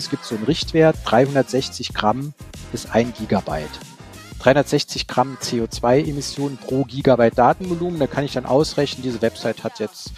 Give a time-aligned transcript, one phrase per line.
[0.00, 2.32] Es gibt so einen Richtwert, 360 Gramm
[2.72, 3.68] bis ein Gigabyte.
[4.38, 8.00] 360 Gramm CO2-Emissionen pro Gigabyte Datenvolumen.
[8.00, 10.12] Da kann ich dann ausrechnen, diese Website hat jetzt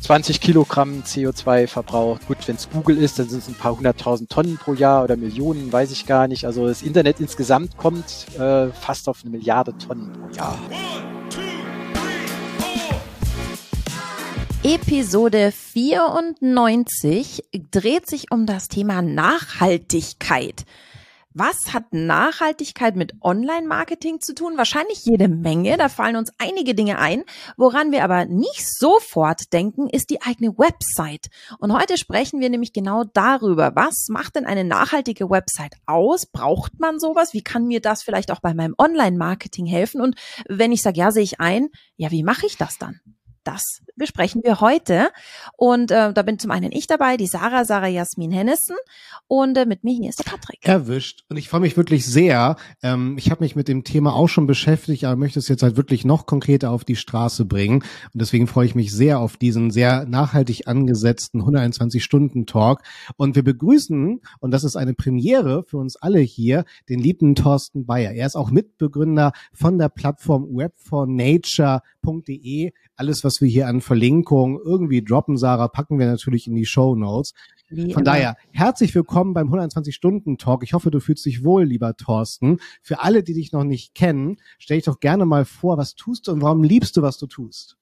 [0.00, 2.26] 20 Kilogramm CO2 verbraucht.
[2.26, 5.16] Gut, wenn es Google ist, dann sind es ein paar hunderttausend Tonnen pro Jahr oder
[5.16, 6.44] Millionen, weiß ich gar nicht.
[6.44, 10.58] Also das Internet insgesamt kommt äh, fast auf eine Milliarde Tonnen pro Jahr.
[14.66, 20.64] Episode 94 dreht sich um das Thema Nachhaltigkeit.
[21.34, 24.56] Was hat Nachhaltigkeit mit Online-Marketing zu tun?
[24.56, 25.76] Wahrscheinlich jede Menge.
[25.76, 27.24] Da fallen uns einige Dinge ein.
[27.58, 31.26] Woran wir aber nicht sofort denken, ist die eigene Website.
[31.58, 33.72] Und heute sprechen wir nämlich genau darüber.
[33.74, 36.24] Was macht denn eine nachhaltige Website aus?
[36.24, 37.34] Braucht man sowas?
[37.34, 40.00] Wie kann mir das vielleicht auch bei meinem Online-Marketing helfen?
[40.00, 40.16] Und
[40.48, 43.02] wenn ich sage, ja, sehe ich ein, ja, wie mache ich das dann?
[43.44, 45.10] Das besprechen wir heute.
[45.56, 48.76] Und äh, da bin zum einen ich dabei, die Sarah, Sarah Jasmin Hennissen.
[49.26, 50.58] Und äh, mit mir hier ist der Patrick.
[50.62, 51.24] Erwischt.
[51.28, 52.56] Und ich freue mich wirklich sehr.
[52.82, 55.76] Ähm, ich habe mich mit dem Thema auch schon beschäftigt, aber möchte es jetzt halt
[55.76, 57.82] wirklich noch konkreter auf die Straße bringen.
[58.12, 62.82] Und deswegen freue ich mich sehr auf diesen sehr nachhaltig angesetzten 121-Stunden-Talk.
[63.16, 67.86] Und wir begrüßen, und das ist eine Premiere für uns alle hier, den lieben Thorsten
[67.86, 68.12] Bayer.
[68.12, 72.72] Er ist auch Mitbegründer von der Plattform webfornature.de.
[72.96, 76.94] Alles, was wir hier an Verlinkungen irgendwie droppen, Sarah, packen wir natürlich in die Show
[76.94, 77.32] Notes.
[77.68, 78.02] Von immer.
[78.02, 80.62] daher, herzlich willkommen beim 120-Stunden-Talk.
[80.62, 82.60] Ich hoffe, du fühlst dich wohl, lieber Thorsten.
[82.82, 86.28] Für alle, die dich noch nicht kennen, stell dich doch gerne mal vor, was tust
[86.28, 87.76] du und warum liebst du, was du tust?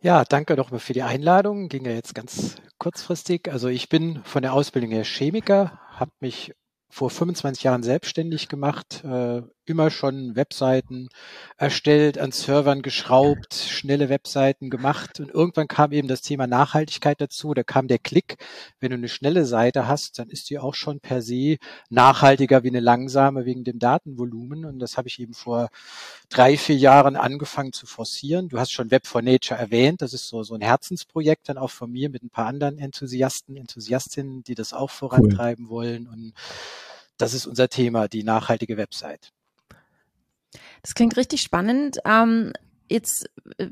[0.00, 1.68] Ja, danke nochmal für die Einladung.
[1.68, 3.48] Ging ja jetzt ganz kurzfristig.
[3.52, 6.52] Also ich bin von der Ausbildung her Chemiker, habe mich
[6.90, 11.08] vor 25 Jahren selbstständig gemacht, äh, immer schon Webseiten
[11.56, 17.54] erstellt, an Servern geschraubt, schnelle Webseiten gemacht und irgendwann kam eben das Thema Nachhaltigkeit dazu.
[17.54, 18.36] Da kam der Klick,
[18.80, 21.58] wenn du eine schnelle Seite hast, dann ist die auch schon per se
[21.90, 25.68] nachhaltiger wie eine langsame wegen dem Datenvolumen und das habe ich eben vor
[26.28, 28.48] drei, vier Jahren angefangen zu forcieren.
[28.48, 31.70] Du hast schon Web for Nature erwähnt, das ist so, so ein Herzensprojekt dann auch
[31.70, 35.70] von mir mit ein paar anderen Enthusiasten, Enthusiastinnen, die das auch vorantreiben cool.
[35.70, 36.32] wollen und
[37.18, 39.32] das ist unser Thema, die nachhaltige Website.
[40.82, 41.98] Das klingt richtig spannend.
[42.04, 42.52] Ähm,
[42.88, 43.68] jetzt, äh,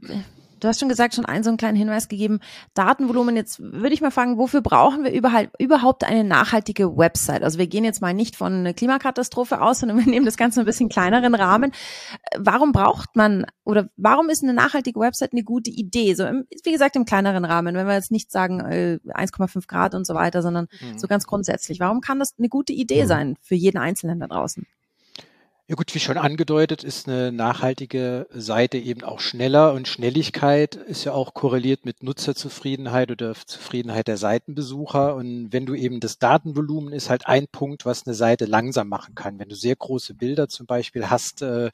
[0.60, 2.40] du hast schon gesagt, schon einen so einen kleinen Hinweis gegeben.
[2.74, 3.36] Datenvolumen.
[3.36, 7.42] Jetzt würde ich mal fragen, wofür brauchen wir überhaupt, eine nachhaltige Website?
[7.42, 10.60] Also wir gehen jetzt mal nicht von einer Klimakatastrophe aus, sondern wir nehmen das Ganze
[10.60, 11.72] ein bisschen kleineren Rahmen.
[12.36, 16.14] Warum braucht man oder warum ist eine nachhaltige Website eine gute Idee?
[16.14, 19.94] So, im, wie gesagt, im kleineren Rahmen, wenn wir jetzt nicht sagen äh, 1,5 Grad
[19.94, 20.98] und so weiter, sondern mhm.
[20.98, 21.80] so ganz grundsätzlich.
[21.80, 23.08] Warum kann das eine gute Idee mhm.
[23.08, 24.66] sein für jeden Einzelnen da draußen?
[25.70, 31.04] Ja gut, wie schon angedeutet, ist eine nachhaltige Seite eben auch schneller und Schnelligkeit ist
[31.04, 35.14] ja auch korreliert mit Nutzerzufriedenheit oder Zufriedenheit der Seitenbesucher.
[35.14, 39.14] Und wenn du eben das Datenvolumen ist halt ein Punkt, was eine Seite langsam machen
[39.14, 39.38] kann.
[39.38, 41.70] Wenn du sehr große Bilder zum Beispiel hast, äh,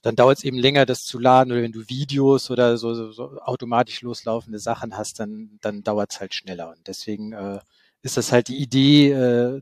[0.00, 1.52] dann dauert es eben länger, das zu laden.
[1.52, 6.12] Oder wenn du Videos oder so, so, so automatisch loslaufende Sachen hast, dann, dann dauert
[6.12, 6.70] es halt schneller.
[6.70, 7.58] Und deswegen äh,
[8.00, 9.60] ist das halt die Idee, äh,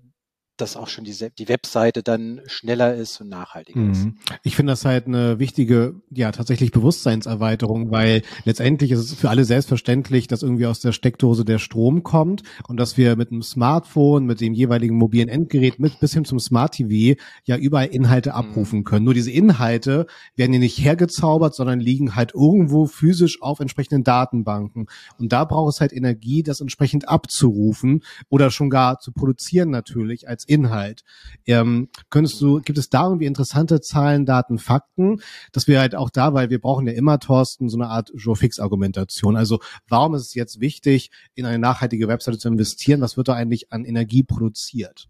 [0.56, 3.90] dass auch schon die, die Webseite dann schneller ist und nachhaltiger mhm.
[3.90, 4.08] ist.
[4.42, 9.44] Ich finde das halt eine wichtige, ja, tatsächlich Bewusstseinserweiterung, weil letztendlich ist es für alle
[9.44, 14.26] selbstverständlich, dass irgendwie aus der Steckdose der Strom kommt und dass wir mit einem Smartphone,
[14.26, 18.36] mit dem jeweiligen mobilen Endgerät mit bis hin zum Smart TV ja überall Inhalte mhm.
[18.36, 19.04] abrufen können.
[19.04, 24.86] Nur diese Inhalte werden ja nicht hergezaubert, sondern liegen halt irgendwo physisch auf entsprechenden Datenbanken.
[25.18, 30.28] Und da braucht es halt Energie, das entsprechend abzurufen oder schon gar zu produzieren natürlich
[30.28, 31.02] als Inhalt.
[31.46, 35.20] Ähm, könntest du, gibt es da irgendwie interessante Zahlen, Daten, Fakten,
[35.52, 39.36] dass wir halt auch da, weil wir brauchen ja immer, Thorsten, so eine Art Joe-Fix-Argumentation.
[39.36, 43.00] Also warum ist es jetzt wichtig, in eine nachhaltige Webseite zu investieren?
[43.00, 45.08] Was wird da eigentlich an Energie produziert?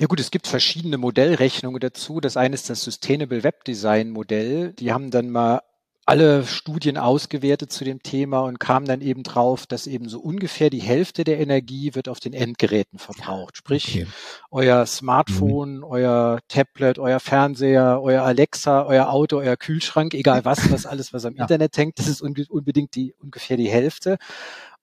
[0.00, 2.20] Ja gut, es gibt verschiedene Modellrechnungen dazu.
[2.20, 4.72] Das eine ist das Sustainable Web Design Modell.
[4.74, 5.62] Die haben dann mal
[6.08, 10.70] alle Studien ausgewertet zu dem Thema und kam dann eben drauf, dass eben so ungefähr
[10.70, 13.58] die Hälfte der Energie wird auf den Endgeräten verbraucht.
[13.58, 14.06] Sprich, okay.
[14.50, 15.84] euer Smartphone, mhm.
[15.84, 21.26] euer Tablet, euer Fernseher, euer Alexa, euer Auto, euer Kühlschrank, egal was, was alles, was
[21.26, 21.42] am ja.
[21.42, 24.16] Internet hängt, das ist unbedingt die, ungefähr die Hälfte.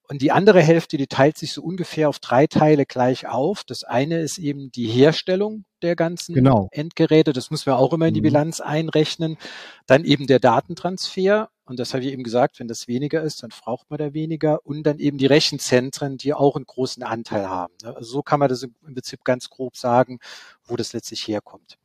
[0.08, 3.64] Und die andere Hälfte, die teilt sich so ungefähr auf drei Teile gleich auf.
[3.64, 6.68] Das eine ist eben die Herstellung der ganzen genau.
[6.70, 7.32] Endgeräte.
[7.32, 8.26] Das müssen wir auch immer in die mhm.
[8.26, 9.36] Bilanz einrechnen.
[9.86, 11.50] Dann eben der Datentransfer.
[11.64, 14.64] Und das habe ich eben gesagt, wenn das weniger ist, dann braucht man da weniger.
[14.64, 17.74] Und dann eben die Rechenzentren, die auch einen großen Anteil haben.
[17.82, 20.20] Also so kann man das im Prinzip ganz grob sagen,
[20.64, 21.78] wo das letztlich herkommt.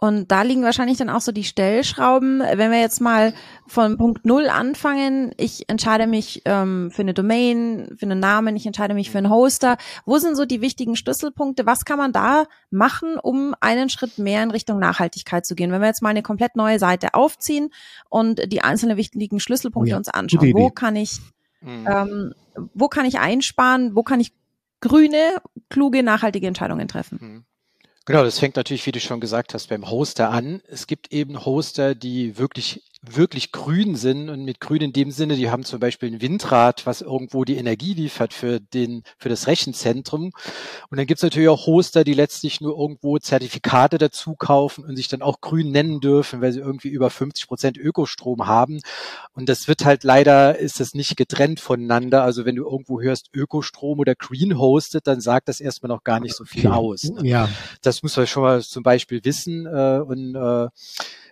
[0.00, 2.40] Und da liegen wahrscheinlich dann auch so die Stellschrauben.
[2.40, 3.34] Wenn wir jetzt mal
[3.66, 8.64] von Punkt Null anfangen, ich entscheide mich ähm, für eine Domain, für einen Namen, ich
[8.64, 9.76] entscheide mich für einen Hoster.
[10.06, 11.66] Wo sind so die wichtigen Schlüsselpunkte?
[11.66, 15.70] Was kann man da machen, um einen Schritt mehr in Richtung Nachhaltigkeit zu gehen?
[15.70, 17.68] Wenn wir jetzt mal eine komplett neue Seite aufziehen
[18.08, 21.18] und die einzelnen wichtigen Schlüsselpunkte oh ja, uns anschauen, wo kann ich,
[21.60, 21.86] mhm.
[21.86, 22.34] ähm,
[22.72, 24.32] wo kann ich einsparen, wo kann ich
[24.80, 27.44] grüne, kluge, nachhaltige Entscheidungen treffen?
[28.10, 30.62] Genau, das fängt natürlich, wie du schon gesagt hast, beim Hoster an.
[30.66, 35.36] Es gibt eben Hoster, die wirklich wirklich grün sind und mit grün in dem Sinne,
[35.36, 39.46] die haben zum Beispiel ein Windrad, was irgendwo die Energie liefert für den, für das
[39.46, 40.32] Rechenzentrum.
[40.90, 45.08] Und dann gibt's natürlich auch Hoster, die letztlich nur irgendwo Zertifikate dazu kaufen und sich
[45.08, 48.80] dann auch grün nennen dürfen, weil sie irgendwie über 50 Prozent Ökostrom haben.
[49.32, 52.22] Und das wird halt leider, ist das nicht getrennt voneinander.
[52.22, 56.20] Also wenn du irgendwo hörst Ökostrom oder Green Hosted, dann sagt das erstmal noch gar
[56.20, 56.76] nicht so viel okay.
[56.76, 57.04] aus.
[57.04, 57.26] Ne?
[57.26, 57.48] Ja.
[57.80, 59.64] Das muss man schon mal zum Beispiel wissen.
[59.64, 60.68] Äh, und äh,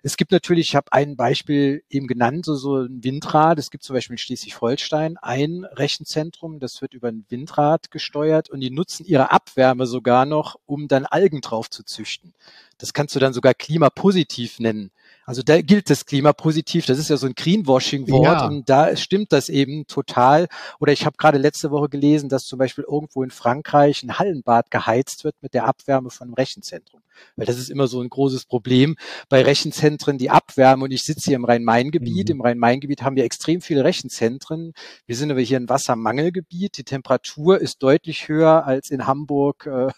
[0.03, 3.59] es gibt natürlich, ich habe ein Beispiel eben genannt, so, so ein Windrad.
[3.59, 8.61] Es gibt zum Beispiel in Schleswig-Holstein ein Rechenzentrum, das wird über ein Windrad gesteuert und
[8.61, 12.35] die nutzen ihre Abwärme sogar noch, um dann Algen drauf zu züchten.
[12.79, 14.93] Das kannst du dann sogar klimapositiv nennen.
[15.25, 18.47] Also da gilt das Klimapositiv, das ist ja so ein Greenwashing-Wort ja.
[18.47, 20.49] und da stimmt das eben total.
[20.79, 24.71] Oder ich habe gerade letzte Woche gelesen, dass zum Beispiel irgendwo in Frankreich ein Hallenbad
[24.71, 27.03] geheizt wird mit der Abwärme von einem Rechenzentrum.
[27.37, 28.97] Weil das ist immer so ein großes Problem
[29.29, 30.85] bei Rechenzentren, die Abwärme.
[30.85, 32.29] Und ich sitze hier im Rhein-Main-Gebiet.
[32.29, 32.37] Mhm.
[32.37, 34.73] Im Rhein-Main-Gebiet haben wir extrem viele Rechenzentren.
[35.07, 36.79] Wir sind aber hier ein Wassermangelgebiet.
[36.79, 39.89] Die Temperatur ist deutlich höher als in Hamburg äh,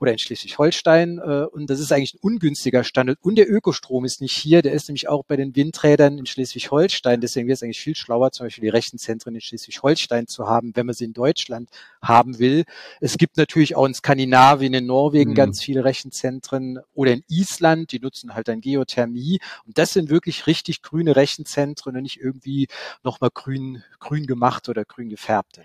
[0.00, 1.18] oder in Schleswig-Holstein.
[1.18, 3.18] Äh, und das ist eigentlich ein ungünstiger Standort.
[3.22, 4.62] Und der Ökostrom ist nicht hier.
[4.62, 7.20] Der ist nämlich auch bei den Windrädern in Schleswig-Holstein.
[7.20, 10.86] Deswegen wäre es eigentlich viel schlauer, zum Beispiel die Rechenzentren in Schleswig-Holstein zu haben, wenn
[10.86, 11.68] man sie in Deutschland
[12.02, 12.64] haben will.
[13.00, 15.34] Es gibt natürlich auch in Skandinavien, in Norwegen mhm.
[15.34, 16.59] ganz viele Rechenzentren
[16.94, 19.40] oder in Island, die nutzen halt dann Geothermie.
[19.66, 22.68] Und das sind wirklich richtig grüne Rechenzentren und nicht irgendwie
[23.02, 25.62] nochmal grün, grün gemacht oder grün gefärbte.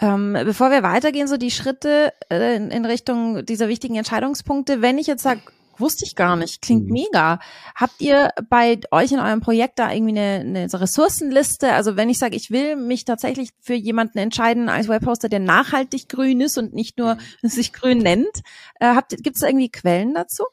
[0.00, 4.98] Ähm, bevor wir weitergehen, so die Schritte äh, in, in Richtung dieser wichtigen Entscheidungspunkte, wenn
[4.98, 5.40] ich jetzt sage,
[5.80, 6.62] Wusste ich gar nicht.
[6.62, 6.92] Klingt mhm.
[6.92, 7.40] mega.
[7.74, 11.72] Habt ihr bei euch in eurem Projekt da irgendwie eine, eine Ressourcenliste?
[11.72, 16.08] Also wenn ich sage, ich will mich tatsächlich für jemanden entscheiden als Webhoster, der nachhaltig
[16.08, 17.20] grün ist und nicht nur mhm.
[17.48, 18.42] sich grün nennt,
[18.80, 20.44] äh, gibt es irgendwie Quellen dazu?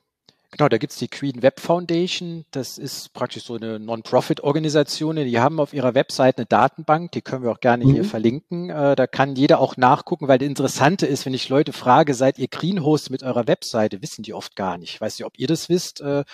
[0.51, 2.43] Genau, da gibt's die Queen Web Foundation.
[2.51, 5.15] Das ist praktisch so eine Non-Profit-Organisation.
[5.15, 7.93] Die haben auf ihrer Website eine Datenbank, die können wir auch gerne mhm.
[7.93, 8.69] hier verlinken.
[8.69, 12.37] Äh, da kann jeder auch nachgucken, weil das Interessante ist, wenn ich Leute frage, seid
[12.37, 14.95] ihr Green Host mit eurer Webseite, wissen die oft gar nicht.
[14.95, 16.25] Ich weiß nicht, ob ihr das wisst, äh,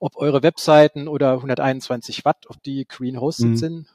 [0.00, 3.56] ob eure Webseiten oder 121 Watt, ob die Green Hosted mhm.
[3.56, 3.86] sind.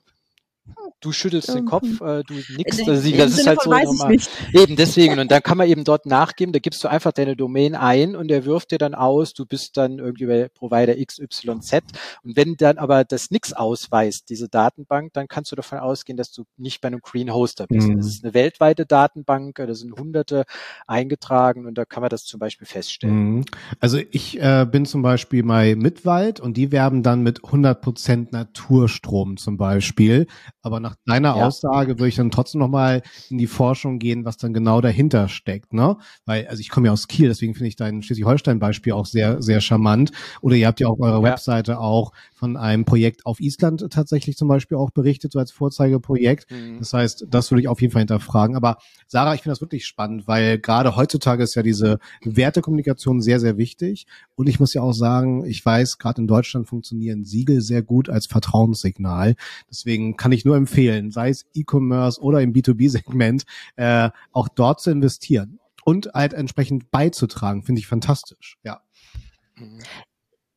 [1.01, 2.79] Du schüttelst den Kopf, äh, du nix.
[2.87, 4.15] Also, das ist halt so normal.
[4.53, 5.19] Eben deswegen.
[5.19, 8.29] Und dann kann man eben dort nachgeben, da gibst du einfach deine Domain ein und
[8.29, 11.81] der wirft dir dann aus, du bist dann irgendwie bei Provider XYZ.
[12.23, 16.31] Und wenn dann aber das nix ausweist, diese Datenbank, dann kannst du davon ausgehen, dass
[16.31, 17.89] du nicht bei einem Green Hoster bist.
[17.89, 17.97] Mhm.
[17.97, 20.45] Das ist eine weltweite Datenbank, da sind hunderte
[20.87, 23.35] eingetragen und da kann man das zum Beispiel feststellen.
[23.35, 23.45] Mhm.
[23.81, 29.35] Also ich äh, bin zum Beispiel bei Mitwald und die werben dann mit 100% Naturstrom
[29.35, 30.27] zum Beispiel.
[30.63, 31.45] Aber nach deiner ja.
[31.45, 35.73] Aussage würde ich dann trotzdem nochmal in die Forschung gehen, was dann genau dahinter steckt,
[35.73, 35.97] ne?
[36.25, 39.59] Weil, also ich komme ja aus Kiel, deswegen finde ich dein Schleswig-Holstein-Beispiel auch sehr, sehr
[39.59, 40.11] charmant.
[40.41, 41.23] Oder ihr habt ja auf eurer ja.
[41.23, 46.49] Webseite auch von einem Projekt auf Island tatsächlich zum Beispiel auch berichtet, so als Vorzeigeprojekt.
[46.49, 46.79] Mhm.
[46.79, 48.55] Das heißt, das würde ich auf jeden Fall hinterfragen.
[48.55, 48.77] Aber
[49.07, 53.57] Sarah, ich finde das wirklich spannend, weil gerade heutzutage ist ja diese Wertekommunikation sehr, sehr
[53.57, 54.07] wichtig.
[54.35, 58.09] Und ich muss ja auch sagen, ich weiß, gerade in Deutschland funktionieren Siegel sehr gut
[58.09, 59.35] als Vertrauenssignal.
[59.69, 63.45] Deswegen kann ich nur empfehlen, sei es E-Commerce oder im B2B-Segment,
[63.75, 68.81] äh, auch dort zu investieren und halt entsprechend beizutragen, finde ich fantastisch, ja.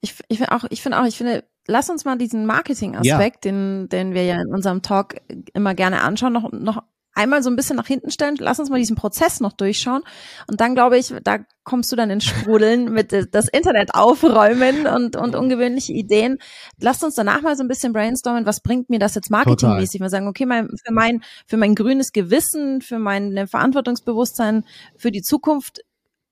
[0.00, 3.52] Ich, ich finde auch, ich finde auch, ich finde, lass uns mal diesen Marketing-Aspekt, ja.
[3.52, 5.16] den, den wir ja in unserem Talk
[5.52, 6.82] immer gerne anschauen, noch, noch
[7.16, 8.36] einmal so ein bisschen nach hinten stellen.
[8.38, 10.02] Lass uns mal diesen Prozess noch durchschauen.
[10.46, 15.16] Und dann glaube ich, da kommst du dann ins Sprudeln mit das Internet aufräumen und,
[15.16, 16.38] und ungewöhnliche Ideen.
[16.78, 18.46] Lass uns danach mal so ein bisschen brainstormen.
[18.46, 20.00] Was bringt mir das jetzt marketingmäßig?
[20.00, 24.64] Wir sagen, okay, mein, für mein, für mein grünes Gewissen, für mein Verantwortungsbewusstsein,
[24.96, 25.80] für die Zukunft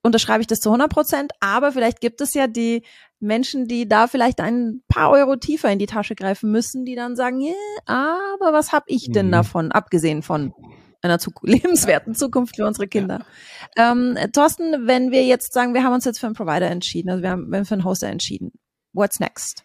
[0.02, 1.32] unterschreibe ich das zu 100 Prozent.
[1.40, 2.82] Aber vielleicht gibt es ja die
[3.24, 7.16] Menschen, die da vielleicht ein paar Euro tiefer in die Tasche greifen müssen, die dann
[7.16, 7.54] sagen, yeah,
[7.86, 9.32] aber was habe ich denn mhm.
[9.32, 10.52] davon, abgesehen von
[11.02, 13.24] einer zu lebenswerten Zukunft für unsere Kinder.
[13.76, 13.92] Ja.
[13.92, 17.22] Ähm, Thorsten, wenn wir jetzt sagen, wir haben uns jetzt für einen Provider entschieden, also
[17.22, 18.52] wir haben, wir haben für einen Hoster entschieden,
[18.92, 19.64] what's next?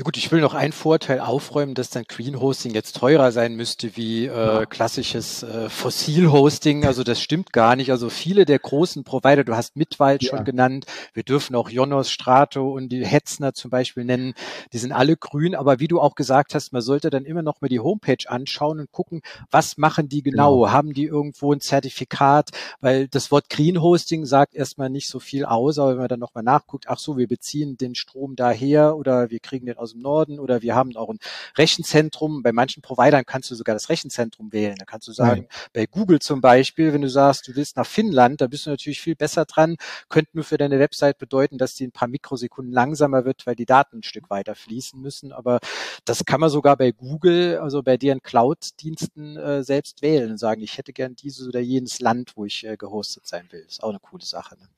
[0.00, 3.54] Ja gut, ich will noch einen Vorteil aufräumen, dass dann Green Hosting jetzt teurer sein
[3.54, 6.86] müsste wie äh, klassisches äh, Fossil Hosting.
[6.86, 7.90] Also das stimmt gar nicht.
[7.90, 10.30] Also viele der großen Provider, du hast Mitwald ja.
[10.30, 14.32] schon genannt, wir dürfen auch Jonos, Strato und die Hetzner zum Beispiel nennen,
[14.72, 15.54] die sind alle grün.
[15.54, 18.80] Aber wie du auch gesagt hast, man sollte dann immer noch mal die Homepage anschauen
[18.80, 20.60] und gucken, was machen die genau?
[20.60, 20.72] genau.
[20.72, 22.52] Haben die irgendwo ein Zertifikat?
[22.80, 26.20] Weil das Wort Green Hosting sagt erstmal nicht so viel aus, aber wenn man dann
[26.20, 29.89] noch mal nachguckt, ach so, wir beziehen den Strom daher oder wir kriegen den aus
[29.90, 31.18] aus dem Norden oder wir haben auch ein
[31.56, 32.42] Rechenzentrum.
[32.42, 34.76] Bei manchen Providern kannst du sogar das Rechenzentrum wählen.
[34.78, 35.58] Da kannst du sagen, ja.
[35.72, 39.00] bei Google zum Beispiel, wenn du sagst, du willst nach Finnland, da bist du natürlich
[39.00, 39.76] viel besser dran.
[40.08, 43.66] Könnte nur für deine Website bedeuten, dass die ein paar Mikrosekunden langsamer wird, weil die
[43.66, 45.32] Daten ein Stück weiter fließen müssen.
[45.32, 45.58] Aber
[46.04, 50.62] das kann man sogar bei Google, also bei deren Cloud-Diensten äh, selbst wählen und sagen,
[50.62, 53.64] ich hätte gern dieses oder jenes Land, wo ich äh, gehostet sein will.
[53.66, 54.56] Ist auch eine coole Sache.
[54.56, 54.68] Ne?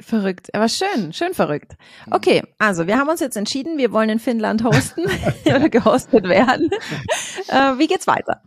[0.00, 1.72] Verrückt, aber schön, schön verrückt.
[2.10, 5.06] Okay, also wir haben uns jetzt entschieden, wir wollen in Finnland hosten
[5.44, 6.70] oder gehostet werden.
[7.48, 8.42] Äh, wie geht's weiter?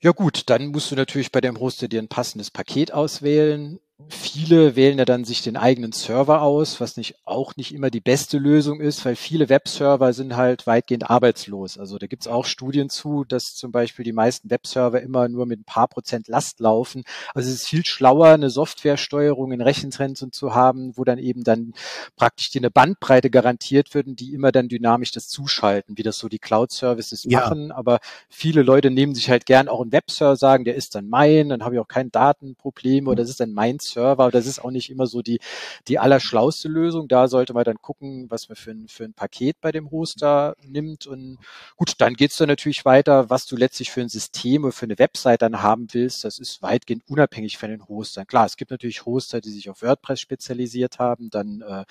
[0.00, 3.78] Ja gut, dann musst du natürlich bei dem Hoster dir ein passendes Paket auswählen.
[4.08, 8.00] Viele wählen ja dann sich den eigenen Server aus, was nicht auch nicht immer die
[8.00, 11.78] beste Lösung ist, weil viele Webserver sind halt weitgehend arbeitslos.
[11.78, 15.60] Also da gibt's auch Studien zu, dass zum Beispiel die meisten Webserver immer nur mit
[15.60, 17.04] ein paar Prozent Last laufen.
[17.34, 21.72] Also es ist viel schlauer, eine Softwaresteuerung in Rechenzentren zu haben, wo dann eben dann
[22.16, 26.18] praktisch die eine Bandbreite garantiert wird und die immer dann dynamisch das zuschalten, wie das
[26.18, 27.42] so die Cloud-Services ja.
[27.42, 27.70] machen.
[27.70, 31.50] Aber viele Leute nehmen sich halt gern auch einen Webserver, sagen, der ist dann mein,
[31.50, 34.30] dann habe ich auch kein Datenproblem oder das ist dann mein Server.
[34.30, 35.40] Das ist auch nicht immer so die,
[35.88, 37.08] die allerschlauste Lösung.
[37.08, 40.56] Da sollte man dann gucken, was man für ein, für ein Paket bei dem Hoster
[40.62, 41.06] nimmt.
[41.06, 41.38] Und
[41.76, 44.98] gut, dann geht's dann natürlich weiter, was du letztlich für ein System oder für eine
[44.98, 46.24] Website dann haben willst.
[46.24, 48.26] Das ist weitgehend unabhängig von den Hostern.
[48.26, 51.30] Klar, es gibt natürlich Hoster, die sich auf WordPress spezialisiert haben.
[51.30, 51.84] Dann äh,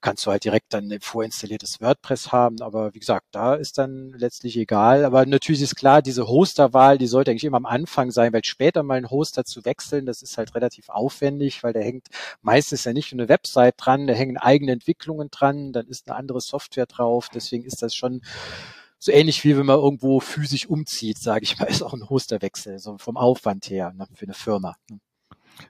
[0.00, 2.60] kannst du halt direkt dann ein vorinstalliertes WordPress haben.
[2.62, 5.04] Aber wie gesagt, da ist dann letztlich egal.
[5.04, 8.82] Aber natürlich ist klar, diese Hosterwahl, die sollte eigentlich immer am Anfang sein, weil später
[8.82, 12.08] mal einen Hoster zu wechseln, das ist halt relativ aufwendig aufwendig, weil da hängt
[12.42, 16.16] meistens ja nicht nur eine Website dran, da hängen eigene Entwicklungen dran, dann ist eine
[16.16, 17.28] andere Software drauf.
[17.32, 18.22] Deswegen ist das schon
[18.98, 22.78] so ähnlich wie wenn man irgendwo physisch umzieht, sage ich mal, ist auch ein Hosterwechsel,
[22.78, 24.76] so vom Aufwand her ne, für eine Firma.
[24.90, 24.98] Ne.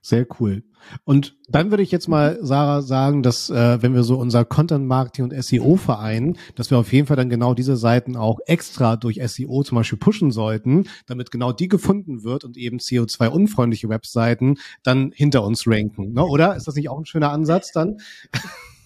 [0.03, 0.65] Sehr cool.
[1.05, 4.87] Und dann würde ich jetzt mal, Sarah, sagen, dass äh, wenn wir so unser Content
[4.87, 8.97] Marketing und SEO vereinen, dass wir auf jeden Fall dann genau diese Seiten auch extra
[8.97, 14.59] durch SEO zum Beispiel pushen sollten, damit genau die gefunden wird und eben CO2-unfreundliche Webseiten
[14.83, 16.13] dann hinter uns ranken.
[16.13, 16.25] Ne?
[16.25, 16.57] Oder?
[16.57, 17.99] Ist das nicht auch ein schöner Ansatz dann?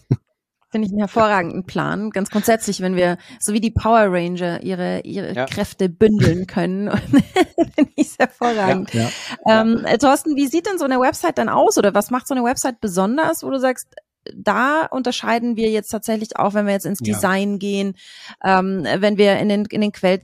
[0.72, 2.08] Finde ich einen hervorragenden Plan.
[2.10, 5.44] Ganz grundsätzlich, wenn wir, so wie die Power Ranger, ihre, ihre ja.
[5.44, 6.90] Kräfte bündeln können.
[7.74, 8.94] Finde ich hervorragend.
[8.94, 9.10] Ja,
[9.44, 11.76] ja, ähm, Thorsten, wie sieht denn so eine Website dann aus?
[11.76, 13.88] Oder was macht so eine Website besonders, wo du sagst,
[14.34, 17.94] da unterscheiden wir jetzt tatsächlich auch, wenn wir jetzt ins Design gehen,
[18.42, 20.22] ähm, wenn wir in den, in den Quell,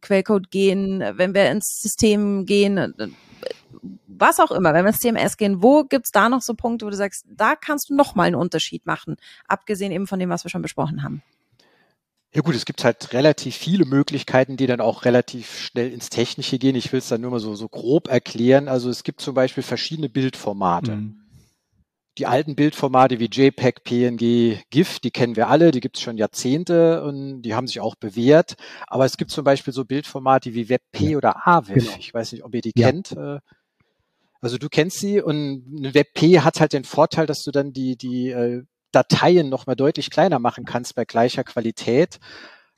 [0.00, 2.94] Quellcode gehen, wenn wir ins System gehen,
[4.20, 6.90] was auch immer, wenn wir ins CMS gehen, wo gibt's da noch so Punkte, wo
[6.90, 10.44] du sagst, da kannst du noch mal einen Unterschied machen, abgesehen eben von dem, was
[10.44, 11.22] wir schon besprochen haben?
[12.34, 16.58] Ja gut, es gibt halt relativ viele Möglichkeiten, die dann auch relativ schnell ins Technische
[16.58, 16.76] gehen.
[16.76, 18.68] Ich will es dann nur mal so, so grob erklären.
[18.68, 20.96] Also es gibt zum Beispiel verschiedene Bildformate.
[20.96, 21.20] Mhm.
[22.18, 26.18] Die alten Bildformate wie JPEG, PNG, GIF, die kennen wir alle, die gibt es schon
[26.18, 28.56] Jahrzehnte und die haben sich auch bewährt.
[28.88, 31.16] Aber es gibt zum Beispiel so Bildformate wie WebP ja.
[31.16, 31.84] oder AVIF.
[31.84, 31.96] Genau.
[31.98, 32.90] Ich weiß nicht, ob ihr die ja.
[32.90, 33.16] kennt.
[34.40, 37.96] Also du kennst sie und eine WebP hat halt den Vorteil, dass du dann die,
[37.96, 42.18] die äh, Dateien noch mal deutlich kleiner machen kannst bei gleicher Qualität.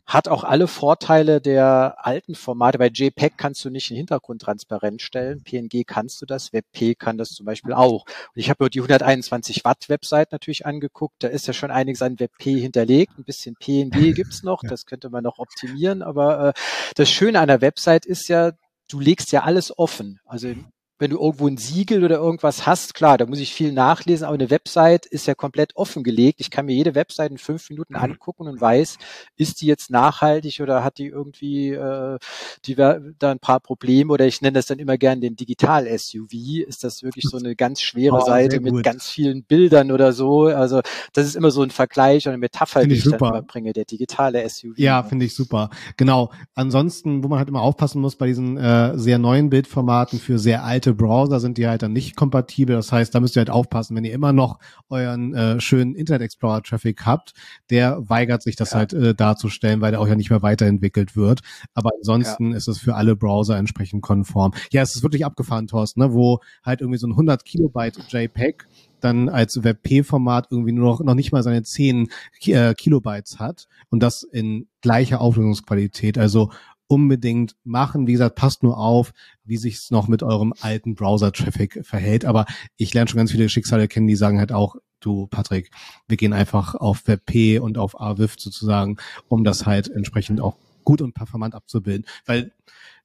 [0.07, 2.79] Hat auch alle Vorteile der alten Formate.
[2.79, 5.45] Bei JPEG kannst du nicht den Hintergrund transparent stellen.
[5.45, 6.53] PNG kannst du das.
[6.53, 8.05] WebP kann das zum Beispiel auch.
[8.07, 11.23] Und ich habe mir die 121 Watt Website natürlich angeguckt.
[11.23, 13.13] Da ist ja schon einiges an WebP hinterlegt.
[13.19, 14.63] Ein bisschen PNG gibt's noch.
[14.69, 16.03] Das könnte man noch optimieren.
[16.03, 16.53] Aber äh,
[16.97, 18.51] das Schöne an der Website ist ja,
[18.89, 20.19] du legst ja alles offen.
[20.25, 20.55] Also
[21.01, 24.35] wenn du irgendwo ein Siegel oder irgendwas hast, klar, da muss ich viel nachlesen, aber
[24.35, 26.41] eine Website ist ja komplett offengelegt.
[26.41, 28.01] Ich kann mir jede Website in fünf Minuten mhm.
[28.01, 28.99] angucken und weiß,
[29.37, 32.19] ist die jetzt nachhaltig oder hat die irgendwie äh,
[32.67, 36.67] die da ein paar Probleme oder ich nenne das dann immer gern den Digital-SUV.
[36.67, 40.43] Ist das wirklich so eine ganz schwere oh, Seite mit ganz vielen Bildern oder so?
[40.43, 40.83] Also
[41.15, 43.73] das ist immer so ein Vergleich und eine Metapher, die ich, ich dann immer bringe,
[43.73, 44.77] der digitale SUV.
[44.77, 45.71] Ja, finde ich super.
[45.97, 46.31] Genau.
[46.55, 50.63] Ansonsten, wo man halt immer aufpassen muss bei diesen äh, sehr neuen Bildformaten für sehr
[50.63, 52.77] alte bestimmte Browser sind die halt dann nicht kompatibel.
[52.77, 56.23] Das heißt, da müsst ihr halt aufpassen, wenn ihr immer noch euren äh, schönen Internet
[56.23, 57.33] Explorer Traffic habt,
[57.71, 58.79] der weigert sich das ja.
[58.79, 61.41] halt äh, darzustellen, weil der auch ja nicht mehr weiterentwickelt wird.
[61.75, 62.57] Aber ansonsten ja.
[62.57, 64.53] ist es für alle Browser entsprechend konform.
[64.73, 66.13] Ja, es ist wirklich abgefahren, Thorsten, ne?
[66.13, 68.67] wo halt irgendwie so ein 100 Kilobyte JPEG
[69.01, 72.09] dann als WebP-Format irgendwie nur noch, noch nicht mal seine 10
[72.47, 76.19] äh, Kilobytes hat und das in gleicher Auflösungsqualität.
[76.19, 76.51] Also
[76.91, 78.09] unbedingt machen.
[78.09, 79.13] Wie gesagt, passt nur auf,
[79.45, 82.25] wie sich's noch mit eurem alten Browser-Traffic verhält.
[82.25, 85.71] Aber ich lerne schon ganz viele Schicksale kennen, die sagen halt auch, du Patrick,
[86.09, 88.97] wir gehen einfach auf WebP und auf AWIF sozusagen,
[89.29, 92.07] um das halt entsprechend auch gut und performant abzubilden.
[92.27, 92.53] Weil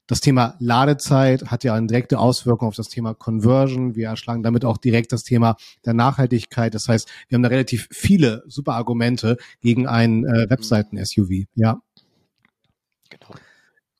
[0.08, 3.96] das Thema Ladezeit hat ja eine direkte Auswirkung auf das Thema Conversion.
[3.96, 6.74] Wir erschlagen damit auch direkt das Thema der Nachhaltigkeit.
[6.74, 11.46] Das heißt, wir haben da relativ viele super Argumente gegen ein äh, Webseiten-SUV.
[11.54, 11.82] Ja.
[13.12, 13.36] Genau.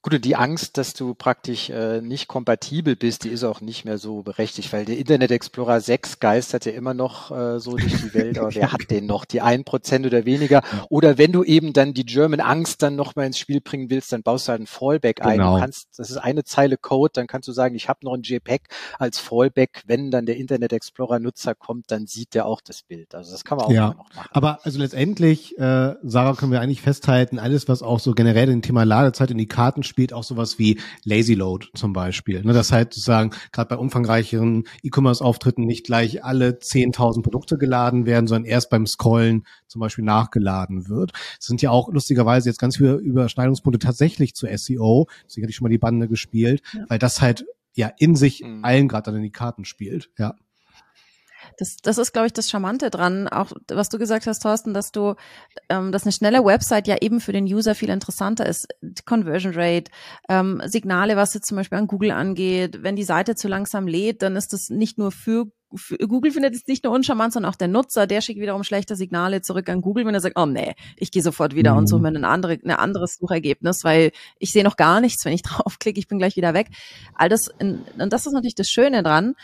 [0.06, 3.86] Gut, und die Angst, dass du praktisch äh, nicht kompatibel bist, die ist auch nicht
[3.86, 8.04] mehr so berechtigt, weil der Internet Explorer 6 geistert ja immer noch äh, so durch
[8.04, 9.26] die Welt, aber wer hat den noch?
[9.26, 10.62] Die ein Prozent oder weniger?
[10.90, 14.12] Oder wenn du eben dann die German Angst dann noch mal ins Spiel bringen willst,
[14.12, 15.40] dann baust du halt ein Fallback ein.
[15.40, 15.56] Genau.
[15.56, 18.22] Du kannst, das ist eine Zeile Code, dann kannst du sagen, ich habe noch ein
[18.22, 18.62] JPEG
[19.00, 19.82] als Fallback.
[19.88, 23.16] Wenn dann der Internet Explorer Nutzer kommt, dann sieht der auch das Bild.
[23.16, 23.88] Also das kann man auch ja.
[23.88, 24.30] noch machen.
[24.30, 28.62] Aber also letztendlich, äh, Sarah, können wir eigentlich festhalten, alles, was auch so generell den
[28.62, 32.44] Thema Ladezeit in die Karten spielt auch sowas wie Lazy Load zum Beispiel.
[32.44, 38.28] Ne, das heißt sozusagen, gerade bei umfangreicheren E-Commerce-Auftritten nicht gleich alle 10.000 Produkte geladen werden,
[38.28, 41.12] sondern erst beim Scrollen zum Beispiel nachgeladen wird.
[41.40, 45.08] Es sind ja auch lustigerweise jetzt ganz viele Überschneidungspunkte tatsächlich zu SEO.
[45.26, 46.86] Deswegen hatte ich schon mal die Bande gespielt, ja.
[46.88, 48.64] weil das halt ja in sich mhm.
[48.64, 50.10] allen gerade dann in die Karten spielt.
[50.18, 50.36] Ja.
[51.58, 54.92] Das, das ist, glaube ich, das Charmante dran, auch was du gesagt hast, Thorsten, dass
[54.92, 55.16] du,
[55.70, 58.68] ähm, dass eine schnelle Website ja eben für den User viel interessanter ist.
[59.06, 59.92] Conversion Rate,
[60.30, 62.84] ähm, Signale, was jetzt zum Beispiel an Google angeht.
[62.84, 65.48] Wenn die Seite zu langsam lädt, dann ist das nicht nur für
[66.08, 69.42] Google findet es nicht nur uncharmant, sondern auch der Nutzer, der schickt wiederum schlechte Signale
[69.42, 71.80] zurück an Google, wenn er sagt, oh nee, ich gehe sofort wieder mhm.
[71.80, 75.34] und suche mir ein, andere, ein anderes Suchergebnis, weil ich sehe noch gar nichts, wenn
[75.34, 76.68] ich draufklicke, ich bin gleich wieder weg.
[77.14, 79.36] All das, und das ist natürlich das Schöne dran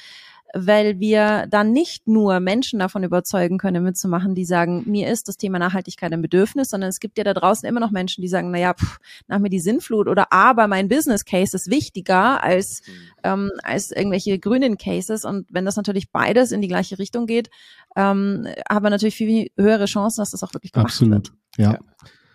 [0.53, 5.38] weil wir dann nicht nur Menschen davon überzeugen können, mitzumachen, die sagen, mir ist das
[5.38, 8.51] Thema Nachhaltigkeit ein Bedürfnis, sondern es gibt ja da draußen immer noch Menschen, die sagen,
[8.51, 12.93] naja, pff, nach mir die Sinnflut oder aber mein Business Case ist wichtiger als, mhm.
[13.24, 15.25] ähm, als irgendwelche grünen Cases.
[15.25, 17.50] Und wenn das natürlich beides in die gleiche Richtung geht,
[17.96, 21.13] ähm, haben wir natürlich viel höhere Chancen, dass das auch wirklich gemacht Absolut.
[21.13, 21.31] wird.
[21.60, 21.81] Absolut,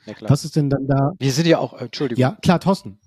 [0.07, 0.13] ja.
[0.13, 1.13] ja Was ist denn dann da?
[1.19, 2.21] Wir sind ja auch, äh, Entschuldigung.
[2.21, 2.99] Ja, klar, Thorsten.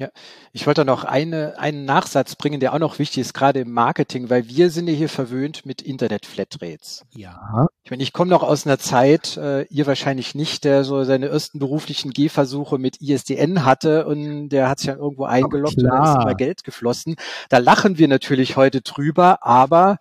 [0.00, 0.08] Ja,
[0.52, 4.30] ich wollte noch eine, einen Nachsatz bringen, der auch noch wichtig ist, gerade im Marketing,
[4.30, 7.04] weil wir sind ja hier verwöhnt mit Internet-Flatrates.
[7.10, 7.66] Ja.
[7.82, 11.28] Ich meine, ich komme noch aus einer Zeit, äh, ihr wahrscheinlich nicht, der so seine
[11.28, 16.14] ersten beruflichen Gehversuche mit ISDN hatte und der hat sich dann irgendwo eingeloggt und da
[16.14, 17.16] ist immer Geld geflossen.
[17.50, 19.98] Da lachen wir natürlich heute drüber, aber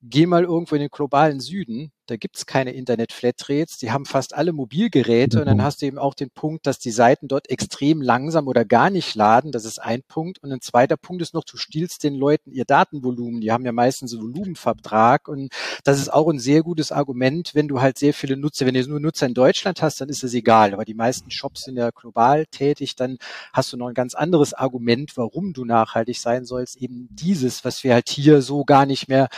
[0.00, 4.52] geh mal irgendwo in den globalen Süden, da gibt's keine Internet-Flatrates, die haben fast alle
[4.52, 8.46] Mobilgeräte und dann hast du eben auch den Punkt, dass die Seiten dort extrem langsam
[8.48, 10.42] oder gar nicht laden, das ist ein Punkt.
[10.42, 13.72] Und ein zweiter Punkt ist noch, du stiehlst den Leuten ihr Datenvolumen, die haben ja
[13.72, 15.52] meistens einen Volumenvertrag und
[15.84, 18.86] das ist auch ein sehr gutes Argument, wenn du halt sehr viele Nutzer, wenn du
[18.86, 21.90] nur Nutzer in Deutschland hast, dann ist es egal, aber die meisten Shops sind ja
[21.90, 23.18] global tätig, dann
[23.52, 27.82] hast du noch ein ganz anderes Argument, warum du nachhaltig sein sollst, eben dieses, was
[27.84, 29.28] wir halt hier so gar nicht mehr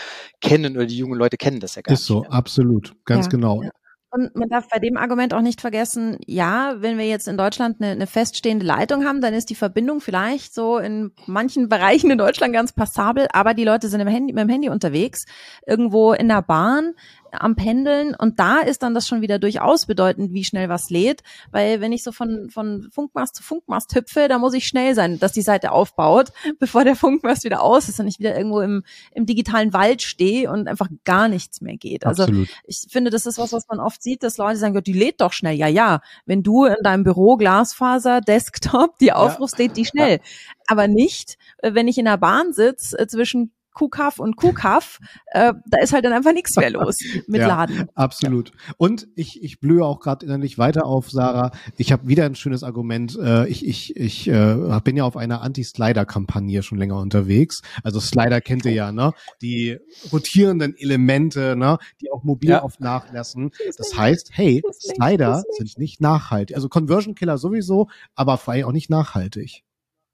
[0.41, 2.05] kennen oder die jungen Leute kennen das ja gar ist nicht.
[2.05, 2.33] Ist so, mehr.
[2.33, 3.63] absolut Absolut, ganz ja, genau.
[3.63, 3.71] Ja.
[4.11, 7.77] Und man darf bei dem Argument auch nicht vergessen, ja, wenn wir jetzt in Deutschland
[7.81, 12.17] eine, eine, feststehende Leitung haben, dann ist die Verbindung vielleicht so in manchen Bereichen in
[12.17, 15.27] Deutschland ganz passabel, aber die Leute sind im Handy, mit dem Handy unterwegs,
[15.67, 16.95] irgendwo in der Bahn,
[17.33, 21.23] am Pendeln und da ist dann das schon wieder durchaus bedeutend, wie schnell was lädt,
[21.51, 25.19] weil wenn ich so von, von Funkmast zu Funkmast hüpfe, da muss ich schnell sein,
[25.19, 28.83] dass die Seite aufbaut, bevor der Funkmast wieder aus ist und ich wieder irgendwo im,
[29.13, 32.07] im digitalen Wald stehe und einfach gar nichts mehr geht.
[32.07, 32.49] Also Absolut.
[32.65, 35.33] ich finde, das ist was, was man oft sieht, dass Leute sagen, die lädt doch
[35.33, 35.55] schnell.
[35.57, 39.65] Ja, ja, wenn du in deinem Büro Glasfaser, Desktop die aufrufst, ja.
[39.65, 40.17] lädt die schnell.
[40.17, 40.23] Ja.
[40.67, 45.55] Aber nicht, äh, wenn ich in der Bahn sitze, äh, zwischen Kuhkaff und Kuhkaff, äh,
[45.67, 47.89] da ist halt dann einfach nichts mehr los mit ja, Laden.
[47.95, 48.51] Absolut.
[48.77, 51.53] Und ich, ich blühe auch gerade innerlich weiter auf, Sarah.
[51.77, 53.17] Ich habe wieder ein schönes Argument.
[53.17, 57.63] Äh, ich ich, ich äh, bin ja auf einer Anti-Slider-Kampagne schon länger unterwegs.
[57.85, 59.13] Also Slider kennt ihr ja, ne?
[59.43, 59.79] Die
[60.11, 61.79] rotierenden Elemente, ne?
[62.01, 62.65] Die auch mobil ja.
[62.65, 63.53] oft nachlassen.
[63.77, 66.57] Das heißt, hey, Slider sind nicht nachhaltig.
[66.57, 69.63] Also Conversion Killer sowieso, aber vor allem auch nicht nachhaltig.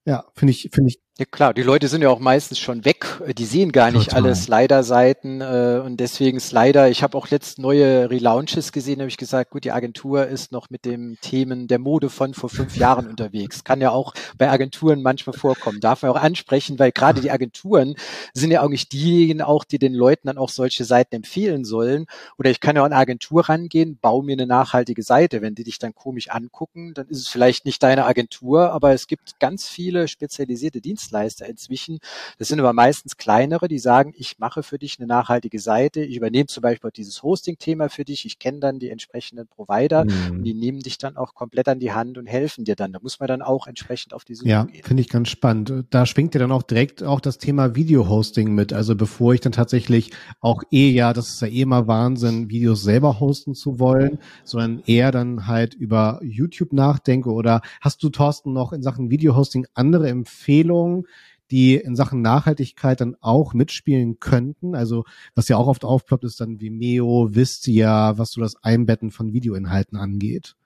[0.07, 3.23] Ja, finde ich, finde ich Ja klar, die Leute sind ja auch meistens schon weg,
[3.39, 4.25] die sehen gar nicht Total.
[4.25, 6.91] alle Slider-Seiten äh, und deswegen Slider.
[6.91, 10.71] Ich habe auch letzt neue Relaunches gesehen, habe ich gesagt, gut, die Agentur ist noch
[10.71, 13.63] mit dem Themen der Mode von vor fünf Jahren unterwegs.
[13.63, 17.95] Kann ja auch bei Agenturen manchmal vorkommen, darf man auch ansprechen, weil gerade die Agenturen
[18.33, 22.07] sind ja eigentlich diejenigen auch, die den Leuten dann auch solche Seiten empfehlen sollen.
[22.39, 25.43] Oder ich kann ja auch an eine Agentur rangehen, baue mir eine nachhaltige Seite.
[25.43, 29.07] Wenn die dich dann komisch angucken, dann ist es vielleicht nicht deine Agentur, aber es
[29.07, 31.99] gibt ganz viele spezialisierte Dienste Dienstleister inzwischen.
[32.39, 36.17] Das sind aber meistens kleinere, die sagen, ich mache für dich eine nachhaltige Seite, ich
[36.17, 40.39] übernehme zum Beispiel dieses Hosting-Thema für dich, ich kenne dann die entsprechenden Provider mhm.
[40.39, 42.93] und die nehmen dich dann auch komplett an die Hand und helfen dir dann.
[42.93, 44.77] Da muss man dann auch entsprechend auf die Suche ja, gehen.
[44.77, 45.85] Ja, finde ich ganz spannend.
[45.91, 48.73] Da schwingt ja dann auch direkt auch das Thema Video-Hosting mit.
[48.73, 52.83] Also bevor ich dann tatsächlich auch eh ja, das ist ja eh mal Wahnsinn, Videos
[52.83, 58.53] selber hosten zu wollen, sondern eher dann halt über YouTube nachdenke oder hast du Thorsten
[58.53, 60.94] noch in Sachen Video-Hosting andere Empfehlungen?
[60.95, 61.09] Lösungen,
[61.51, 64.75] die in Sachen Nachhaltigkeit dann auch mitspielen könnten.
[64.75, 65.05] Also
[65.35, 69.99] was ja auch oft aufploppt, ist dann Vimeo, Vistia, was so das Einbetten von Videoinhalten
[69.99, 70.57] angeht.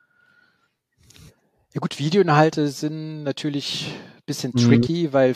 [1.74, 4.60] Ja gut, Videoinhalte sind natürlich ein bisschen mhm.
[4.60, 5.34] tricky, weil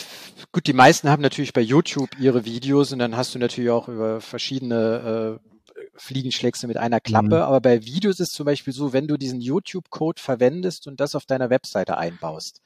[0.52, 3.88] gut, die meisten haben natürlich bei YouTube ihre Videos und dann hast du natürlich auch
[3.88, 5.48] über verschiedene äh,
[5.96, 7.36] Fliegenschlägste mit einer Klappe.
[7.36, 7.42] Mhm.
[7.42, 11.26] Aber bei Videos ist zum Beispiel so, wenn du diesen YouTube-Code verwendest und das auf
[11.26, 12.62] deiner Webseite einbaust,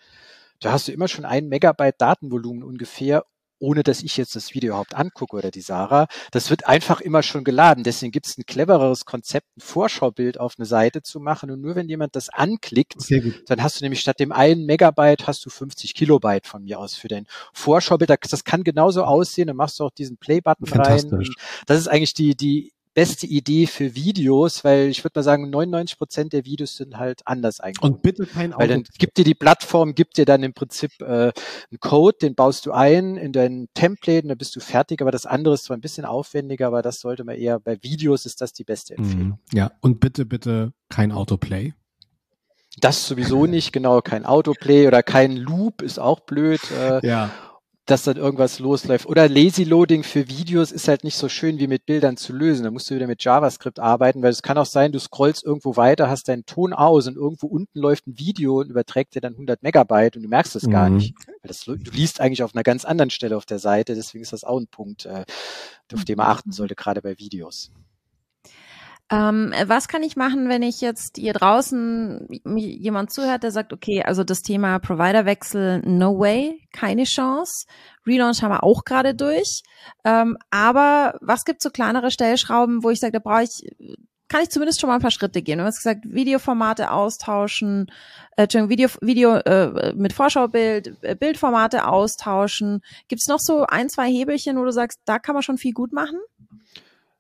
[0.61, 3.25] da hast du immer schon ein Megabyte Datenvolumen ungefähr
[3.59, 6.07] ohne dass ich jetzt das Video überhaupt angucke oder die Sarah.
[6.31, 7.85] Das wird einfach immer schon geladen.
[7.85, 11.51] Deswegen gibt es ein clevereres Konzept, ein Vorschaubild auf eine Seite zu machen.
[11.51, 12.97] Und nur wenn jemand das anklickt,
[13.47, 16.95] dann hast du nämlich statt dem einen Megabyte hast du 50 Kilobyte von mir aus
[16.95, 18.11] für dein Vorschaubild.
[18.31, 19.47] Das kann genauso aussehen.
[19.47, 21.27] Dann machst du auch diesen Play-Button rein.
[21.67, 25.99] Das ist eigentlich die, die beste Idee für Videos, weil ich würde mal sagen, 99
[25.99, 27.83] Prozent der Videos sind halt anders eigentlich.
[27.83, 28.63] Und bitte kein Auto.
[28.63, 32.35] Weil dann gibt dir die Plattform, gibt dir dann im Prinzip äh, einen Code, den
[32.35, 35.03] baust du ein in dein Template und dann bist du fertig.
[35.03, 38.25] Aber das andere ist zwar ein bisschen aufwendiger, aber das sollte man eher, bei Videos
[38.25, 39.05] ist das die beste mhm.
[39.05, 39.39] Empfehlung.
[39.53, 41.75] Ja, und bitte, bitte kein Autoplay.
[42.79, 46.61] Das sowieso nicht, genau, kein Autoplay oder kein Loop ist auch blöd.
[46.71, 47.31] Äh, ja
[47.87, 49.07] dass dann irgendwas losläuft.
[49.07, 52.65] Oder Lazy Loading für Videos ist halt nicht so schön wie mit Bildern zu lösen.
[52.65, 55.77] Da musst du wieder mit JavaScript arbeiten, weil es kann auch sein, du scrollst irgendwo
[55.77, 59.35] weiter, hast deinen Ton aus und irgendwo unten läuft ein Video und überträgt dir dann
[59.35, 60.97] 100 Megabyte und du merkst es gar mhm.
[60.97, 61.15] nicht.
[61.27, 64.33] Weil das, du liest eigentlich auf einer ganz anderen Stelle auf der Seite, deswegen ist
[64.33, 65.25] das auch ein Punkt, äh,
[65.95, 67.71] auf den man achten sollte, gerade bei Videos.
[69.09, 74.03] Ähm, was kann ich machen, wenn ich jetzt hier draußen jemand zuhört, der sagt, okay,
[74.03, 77.67] also das Thema Providerwechsel, no way, keine Chance.
[78.05, 79.63] Relaunch haben wir auch gerade durch.
[80.05, 83.65] Ähm, aber was gibt so kleinere Stellschrauben, wo ich sage, da brauche ich,
[84.29, 85.59] kann ich zumindest schon mal ein paar Schritte gehen.
[85.59, 87.87] Du hast gesagt, Videoformate austauschen,
[88.37, 92.83] äh, Entschuldigung, Video, Video äh, mit Vorschaubild, äh, Bildformate austauschen.
[93.07, 95.73] Gibt es noch so ein, zwei Hebelchen, wo du sagst, da kann man schon viel
[95.73, 96.19] gut machen?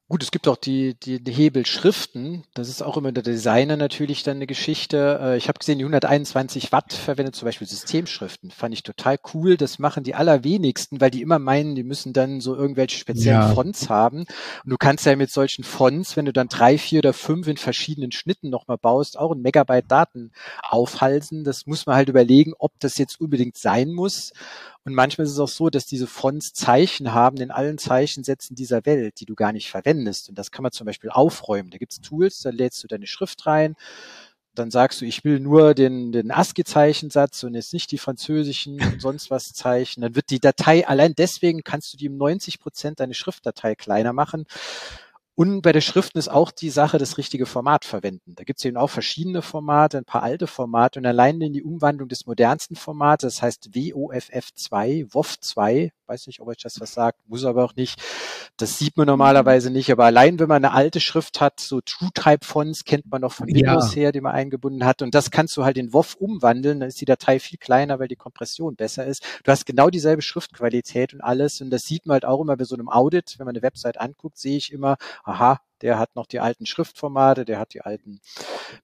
[0.08, 2.44] Gut, es gibt auch die, die, die Hebelschriften.
[2.54, 5.18] Das ist auch immer der Designer natürlich dann eine Geschichte.
[5.20, 8.52] Äh, ich habe gesehen, die 121 Watt verwendet zum Beispiel Systemschriften.
[8.52, 9.56] Fand ich total cool.
[9.56, 13.52] Das machen die allerwenigsten, weil die immer meinen, die müssen dann so irgendwelche speziellen ja.
[13.52, 14.18] Fonts haben.
[14.20, 17.56] Und du kannst ja mit solchen Fonts, wenn du dann drei, vier oder fünf in
[17.56, 20.30] verschiedenen Schnitten nochmal baust, auch ein Megabyte Daten
[20.62, 21.42] aufhalsen.
[21.42, 24.32] Das muss man halt überlegen, ob das jetzt unbedingt sein muss.
[24.87, 28.87] Und manchmal ist es auch so, dass diese Fonts Zeichen haben in allen Zeichensätzen dieser
[28.87, 30.29] Welt, die du gar nicht verwendest.
[30.29, 31.70] Und das kann man zum Beispiel aufräumen.
[31.70, 33.75] Da gibt es Tools, da lädst du deine Schrift rein,
[34.55, 39.03] dann sagst du, ich will nur den, den ASCII-Zeichensatz und jetzt nicht die französischen und
[39.03, 40.03] sonst was Zeichen.
[40.03, 44.12] Dann wird die Datei, allein deswegen kannst du die um 90 Prozent deine Schriftdatei kleiner
[44.12, 44.46] machen.
[45.38, 48.35] Und bei der Schriften ist auch die Sache das richtige Format verwenden.
[48.37, 51.62] Da gibt es eben auch verschiedene Formate, ein paar alte Formate und allein in die
[51.62, 57.18] Umwandlung des modernsten Formates, das heißt WOFF2, WOF2, weiß nicht, ob euch das was sagt,
[57.28, 58.00] muss aber auch nicht.
[58.56, 62.84] Das sieht man normalerweise nicht, aber allein wenn man eine alte Schrift hat, so TrueType-Fonts
[62.84, 64.02] kennt man noch von Windows ja.
[64.02, 67.00] her, die man eingebunden hat und das kannst du halt in WOF umwandeln, dann ist
[67.00, 69.24] die Datei viel kleiner, weil die Kompression besser ist.
[69.44, 72.64] Du hast genau dieselbe Schriftqualität und alles und das sieht man halt auch immer bei
[72.64, 76.26] so einem Audit, wenn man eine Website anguckt, sehe ich immer, aha, der hat noch
[76.26, 78.20] die alten Schriftformate, der hat die alten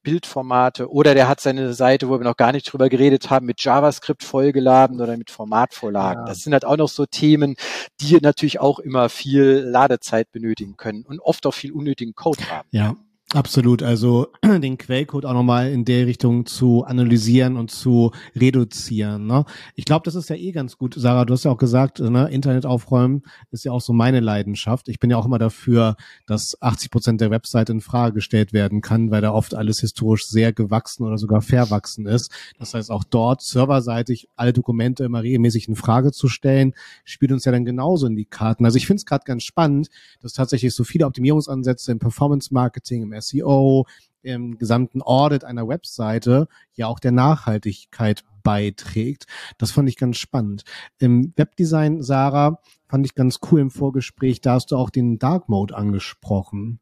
[0.03, 3.63] Bildformate oder der hat seine Seite, wo wir noch gar nicht drüber geredet haben, mit
[3.63, 6.23] JavaScript vollgeladen oder mit Formatvorlagen.
[6.23, 6.29] Ja.
[6.29, 7.57] Das sind halt auch noch so Themen,
[8.01, 12.69] die natürlich auch immer viel Ladezeit benötigen können und oft auch viel unnötigen Code haben.
[12.71, 12.97] Ja,
[13.35, 19.27] Absolut, also den Quellcode auch nochmal in der Richtung zu analysieren und zu reduzieren.
[19.27, 19.47] Ne?
[19.75, 20.95] Ich glaube, das ist ja eh ganz gut.
[20.99, 24.91] Sarah, du hast ja auch gesagt, ne, Internet aufräumen ist ja auch so meine Leidenschaft.
[24.91, 28.83] Ich bin ja auch immer dafür, dass 80 Prozent der Website in Frage gestellt werden
[28.83, 32.31] kann, weil da oft alles historisch sehr gewachsen oder sogar verwachsen ist.
[32.59, 37.47] Das heißt, auch dort serverseitig alle Dokumente immer regelmäßig in Frage zu stellen, spielt uns
[37.47, 38.67] ja dann genauso in die Karten.
[38.67, 39.89] Also ich finde es gerade ganz spannend,
[40.21, 43.87] dass tatsächlich so viele Optimierungsansätze im Performance-Marketing, im SEO,
[44.23, 49.27] im gesamten Audit einer Webseite ja auch der Nachhaltigkeit beiträgt.
[49.59, 50.65] Das fand ich ganz spannend.
[50.99, 55.49] Im Webdesign, Sarah, fand ich ganz cool im Vorgespräch, da hast du auch den Dark
[55.49, 56.81] Mode angesprochen.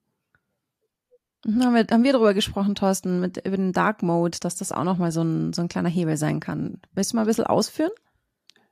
[1.47, 4.85] Haben wir, haben wir darüber gesprochen, Thorsten, mit, über den Dark Mode, dass das auch
[4.85, 6.81] nochmal so ein, so ein kleiner Hebel sein kann.
[6.93, 7.93] Willst du mal ein bisschen ausführen?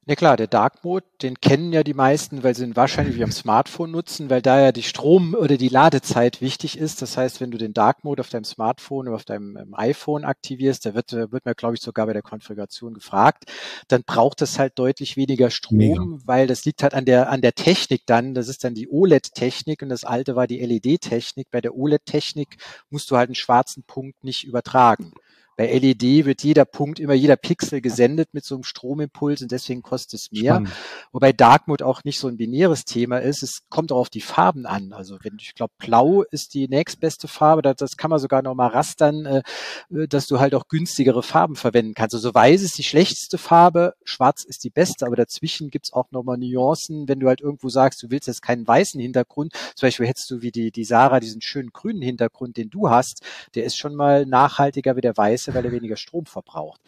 [0.08, 3.24] Ja klar, der Dark Mode, den kennen ja die meisten, weil sie ihn wahrscheinlich wie
[3.24, 7.02] am Smartphone nutzen, weil da ja die Strom- oder die Ladezeit wichtig ist.
[7.02, 10.24] Das heißt, wenn du den Dark Mode auf deinem Smartphone oder auf deinem ähm, iPhone
[10.24, 13.52] aktivierst, da wird, wird man, glaube ich, sogar bei der Konfiguration gefragt,
[13.88, 16.02] dann braucht es halt deutlich weniger Strom, Mega.
[16.24, 18.32] weil das liegt halt an der, an der Technik dann.
[18.32, 21.48] Das ist dann die OLED-Technik und das alte war die LED-Technik.
[21.50, 22.56] Bei der OLED-Technik
[22.88, 25.12] musst du halt einen schwarzen Punkt nicht übertragen.
[25.58, 29.82] Bei LED wird jeder Punkt, immer jeder Pixel gesendet mit so einem Stromimpuls und deswegen
[29.82, 30.52] kostet es mehr.
[30.54, 30.70] Spannend.
[31.10, 33.42] Wobei Dark Mode auch nicht so ein binäres Thema ist.
[33.42, 34.92] Es kommt auch auf die Farben an.
[34.92, 38.54] Also wenn ich glaube, blau ist die nächstbeste Farbe, das, das kann man sogar noch
[38.54, 39.42] mal rastern, äh,
[39.90, 42.14] dass du halt auch günstigere Farben verwenden kannst.
[42.14, 46.22] Also weiß ist die schlechteste Farbe, schwarz ist die beste, aber dazwischen gibt's auch noch
[46.22, 47.08] mal Nuancen.
[47.08, 50.40] Wenn du halt irgendwo sagst, du willst jetzt keinen weißen Hintergrund, zum Beispiel hättest du
[50.40, 53.22] wie die, die Sarah diesen schönen grünen Hintergrund, den du hast,
[53.56, 56.80] der ist schon mal nachhaltiger wie der weiße weil er weniger Strom verbraucht.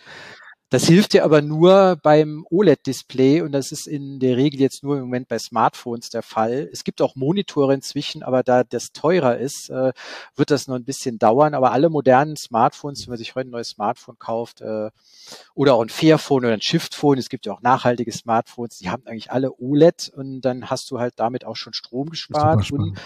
[0.70, 4.98] Das hilft dir aber nur beim OLED-Display und das ist in der Regel jetzt nur
[4.98, 6.68] im Moment bei Smartphones der Fall.
[6.72, 9.92] Es gibt auch Monitore inzwischen, aber da das teurer ist, äh,
[10.36, 11.54] wird das noch ein bisschen dauern.
[11.54, 14.90] Aber alle modernen Smartphones, wenn man sich heute ein neues Smartphone kauft äh,
[15.54, 19.04] oder auch ein Fairphone oder ein Shiftphone, es gibt ja auch nachhaltige Smartphones, die haben
[19.06, 22.70] eigentlich alle OLED und dann hast du halt damit auch schon Strom gespart.
[22.70, 22.96] Und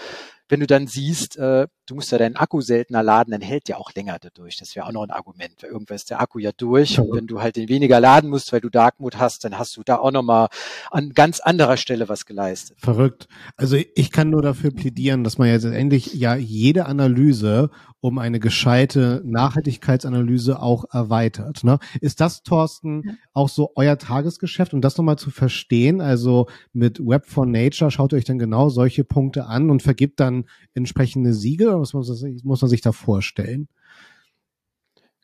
[0.47, 3.79] wenn du dann siehst, äh, du musst ja deinen Akku seltener laden, dann hält der
[3.79, 4.57] auch länger dadurch.
[4.57, 5.53] Das wäre auch noch ein Argument.
[5.61, 6.99] Weil irgendwann ist der Akku ja durch.
[6.99, 9.75] Und wenn du halt den weniger laden musst, weil du Dark Mode hast, dann hast
[9.77, 10.47] du da auch nochmal
[10.91, 12.77] an ganz anderer Stelle was geleistet.
[12.79, 13.27] Verrückt.
[13.57, 17.69] Also ich kann nur dafür plädieren, dass man jetzt endlich ja jede Analyse
[18.05, 21.63] um eine gescheite Nachhaltigkeitsanalyse auch erweitert.
[21.63, 21.79] Ne?
[22.01, 24.75] Ist das, Thorsten, auch so euer Tagesgeschäft?
[24.75, 28.69] Und das nochmal zu verstehen, also mit Web for Nature schaut ihr euch dann genau
[28.69, 31.69] solche Punkte an und vergibt dann entsprechende Siegel?
[31.69, 33.69] Oder was muss man, muss man sich da vorstellen?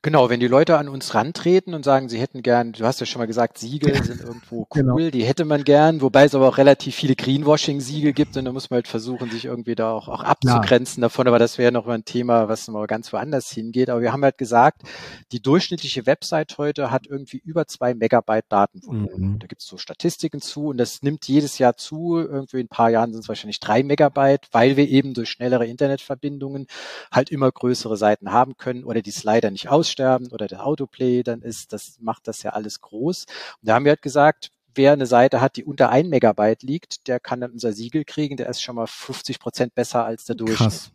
[0.03, 3.05] Genau, wenn die Leute an uns rantreten und sagen, sie hätten gern, du hast ja
[3.05, 4.93] schon mal gesagt, Siegel sind irgendwo genau.
[4.93, 5.11] cool, genau.
[5.11, 8.71] die hätte man gern, wobei es aber auch relativ viele Greenwashing-Siegel gibt und da muss
[8.71, 11.05] man halt versuchen, sich irgendwie da auch, auch abzugrenzen ja.
[11.05, 13.91] davon, aber das wäre noch mal ein Thema, was mal ganz woanders hingeht.
[13.91, 14.81] Aber wir haben halt gesagt,
[15.31, 19.33] die durchschnittliche Website heute hat irgendwie über zwei Megabyte Datenvolumen.
[19.33, 19.39] Mhm.
[19.39, 22.17] Da gibt es so Statistiken zu und das nimmt jedes Jahr zu.
[22.17, 25.67] Irgendwie in ein paar Jahren sind es wahrscheinlich drei Megabyte, weil wir eben durch schnellere
[25.67, 26.65] Internetverbindungen
[27.11, 31.23] halt immer größere Seiten haben können oder die Slider nicht aus aussterben oder der Autoplay
[31.23, 33.25] dann ist, das macht das ja alles groß.
[33.25, 37.07] Und da haben wir halt gesagt, wer eine Seite hat, die unter ein Megabyte liegt,
[37.07, 40.35] der kann dann unser Siegel kriegen, der ist schon mal 50 Prozent besser als der
[40.35, 40.69] Durchschnitt.
[40.69, 40.91] Krass.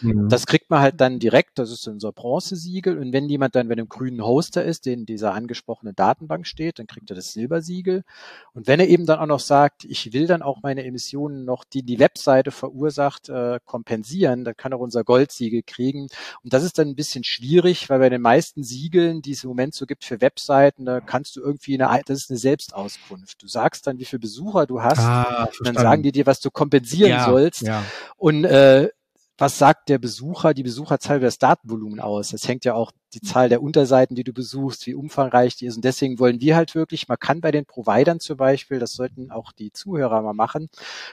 [0.00, 0.28] Mhm.
[0.28, 2.98] Das kriegt man halt dann direkt, das ist unser Bronzesiegel.
[2.98, 6.86] Und wenn jemand dann bei einem grünen Hoster ist, den dieser angesprochenen Datenbank steht, dann
[6.86, 8.04] kriegt er das Silbersiegel.
[8.52, 11.64] Und wenn er eben dann auch noch sagt, ich will dann auch meine Emissionen noch,
[11.64, 16.08] die die Webseite verursacht, äh, kompensieren, dann kann er unser Goldsiegel kriegen.
[16.42, 19.48] Und das ist dann ein bisschen schwierig, weil bei den meisten Siegeln, die es im
[19.48, 23.42] Moment so gibt für Webseiten, da kannst du irgendwie eine, das ist eine Selbstauskunft.
[23.42, 26.40] Du sagst dann, wie viele Besucher du hast, ah, und dann sagen die dir, was
[26.40, 27.62] du kompensieren ja, sollst.
[27.62, 27.84] Ja.
[28.16, 28.88] Und äh,
[29.36, 32.30] was sagt der Besucher, die Besucherzahl über das Datenvolumen aus?
[32.30, 35.76] Das hängt ja auch die Zahl der Unterseiten, die du besuchst, wie umfangreich die ist.
[35.76, 39.30] Und deswegen wollen wir halt wirklich, man kann bei den Providern zum Beispiel, das sollten
[39.30, 40.68] auch die Zuhörer mal machen,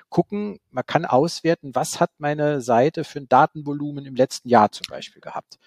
[0.09, 4.85] gucken, man kann auswerten, was hat meine Seite für ein Datenvolumen im letzten Jahr zum
[4.89, 5.57] Beispiel gehabt.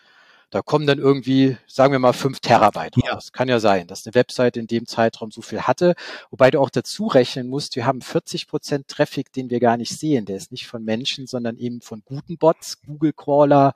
[0.55, 3.15] Da kommen dann irgendwie, sagen wir mal, fünf Terabyte ja.
[3.15, 3.33] raus.
[3.33, 5.97] Kann ja sein, dass eine Webseite in dem Zeitraum so viel hatte.
[6.31, 9.99] Wobei du auch dazu rechnen musst, wir haben 40 Prozent Traffic, den wir gar nicht
[9.99, 10.27] sehen.
[10.27, 13.75] Der ist nicht von Menschen, sondern eben von guten Bots, Google Crawler,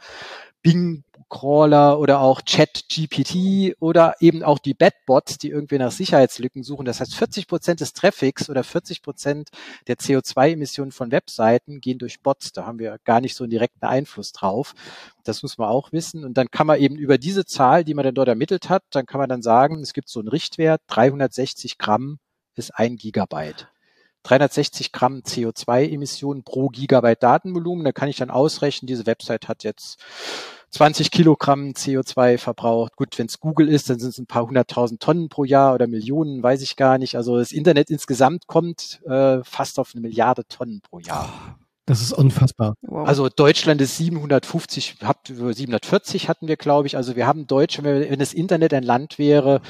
[0.68, 6.62] Bing Crawler oder auch Chat GPT oder eben auch die Batbots, die irgendwie nach Sicherheitslücken
[6.62, 6.86] suchen.
[6.86, 9.50] Das heißt, 40 Prozent des Traffics oder 40 Prozent
[9.86, 12.52] der CO2-Emissionen von Webseiten gehen durch Bots.
[12.52, 14.74] Da haben wir gar nicht so einen direkten Einfluss drauf.
[15.24, 16.24] Das muss man auch wissen.
[16.24, 19.06] Und dann kann man eben über diese Zahl, die man dann dort ermittelt hat, dann
[19.06, 22.18] kann man dann sagen, es gibt so einen Richtwert, 360 Gramm
[22.54, 23.68] ist ein Gigabyte.
[24.24, 27.84] 360 Gramm CO2-Emissionen pro Gigabyte Datenvolumen.
[27.84, 30.02] Da kann ich dann ausrechnen, diese Website hat jetzt
[30.70, 32.96] 20 Kilogramm CO2 verbraucht.
[32.96, 35.86] Gut, wenn es Google ist, dann sind es ein paar hunderttausend Tonnen pro Jahr oder
[35.86, 37.16] Millionen, weiß ich gar nicht.
[37.16, 41.58] Also das Internet insgesamt kommt äh, fast auf eine Milliarde Tonnen pro Jahr.
[41.88, 42.74] Das ist unfassbar.
[42.82, 43.08] Wow.
[43.08, 46.98] Also Deutschland ist 750, 740 hatten wir, glaube ich.
[46.98, 49.62] Also wir haben Deutsche, wenn das Internet ein Land wäre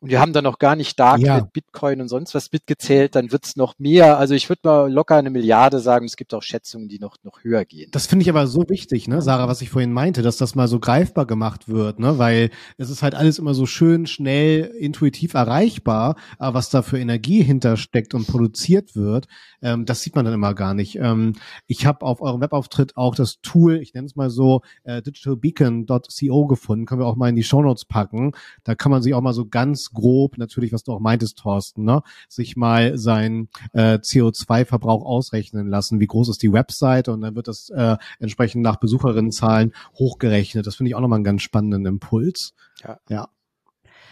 [0.00, 1.40] und wir haben da noch gar nicht Darknet, ja.
[1.40, 4.18] Bitcoin und sonst was mitgezählt, dann wird's noch mehr.
[4.18, 6.06] Also ich würde mal locker eine Milliarde sagen.
[6.06, 7.90] Es gibt auch Schätzungen, die noch, noch höher gehen.
[7.90, 10.68] Das finde ich aber so wichtig, ne, Sarah, was ich vorhin meinte, dass das mal
[10.68, 15.34] so greifbar gemacht wird, ne, weil es ist halt alles immer so schön, schnell, intuitiv
[15.34, 19.26] erreichbar, aber was da für Energie hintersteckt und produziert wird,
[19.60, 20.96] ähm, das sieht man dann immer gar nicht.
[21.00, 21.32] Ähm,
[21.66, 26.46] ich habe auf eurem Webauftritt auch das Tool, ich nenne es mal so, äh, digitalbeacon.co
[26.46, 28.32] gefunden, können wir auch mal in die Shownotes packen.
[28.64, 31.84] Da kann man sich auch mal so ganz grob, natürlich, was du auch meintest, Thorsten,
[31.84, 36.00] ne, sich mal sein äh, CO2-Verbrauch ausrechnen lassen.
[36.00, 37.08] Wie groß ist die Website?
[37.08, 40.66] Und dann wird das äh, entsprechend nach Besucherinnenzahlen hochgerechnet.
[40.66, 42.54] Das finde ich auch nochmal einen ganz spannenden Impuls.
[42.82, 42.98] Ja.
[43.08, 43.28] ja.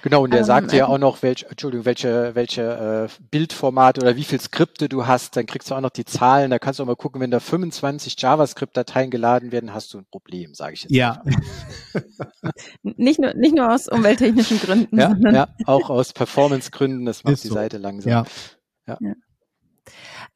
[0.03, 4.17] Genau, und der ähm, sagt ja auch noch, welche, Entschuldigung, welche, welche äh, Bildformate oder
[4.17, 6.83] wie viel Skripte du hast, dann kriegst du auch noch die Zahlen, da kannst du
[6.83, 10.83] auch mal gucken, wenn da 25 JavaScript-Dateien geladen werden, hast du ein Problem, sage ich
[10.83, 10.93] jetzt.
[10.93, 11.23] Ja.
[12.83, 14.99] nicht, nur, nicht nur aus umwelttechnischen Gründen.
[14.99, 17.55] Ja, ja auch aus Performance-Gründen, das macht Ist die so.
[17.55, 18.11] Seite langsam.
[18.11, 18.25] Ja.
[18.89, 18.99] ja.
[19.01, 19.15] ja.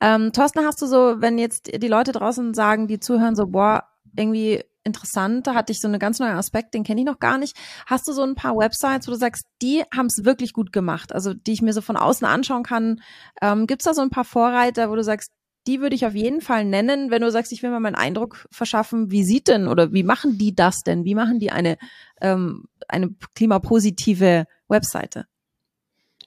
[0.01, 3.85] Ähm, Thorsten, hast du so, wenn jetzt die Leute draußen sagen, die zuhören, so, boah,
[4.17, 5.47] irgendwie interessant.
[5.47, 7.57] Da hatte ich so einen ganz neuen Aspekt, den kenne ich noch gar nicht.
[7.87, 11.13] Hast du so ein paar Websites, wo du sagst, die haben es wirklich gut gemacht,
[11.13, 13.03] also die ich mir so von außen anschauen kann?
[13.43, 15.33] Ähm, Gibt es da so ein paar Vorreiter, wo du sagst,
[15.67, 18.47] die würde ich auf jeden Fall nennen, wenn du sagst, ich will mal meinen Eindruck
[18.51, 21.05] verschaffen, wie sieht denn oder wie machen die das denn?
[21.05, 21.77] Wie machen die eine,
[22.21, 25.27] ähm, eine klimapositive Webseite?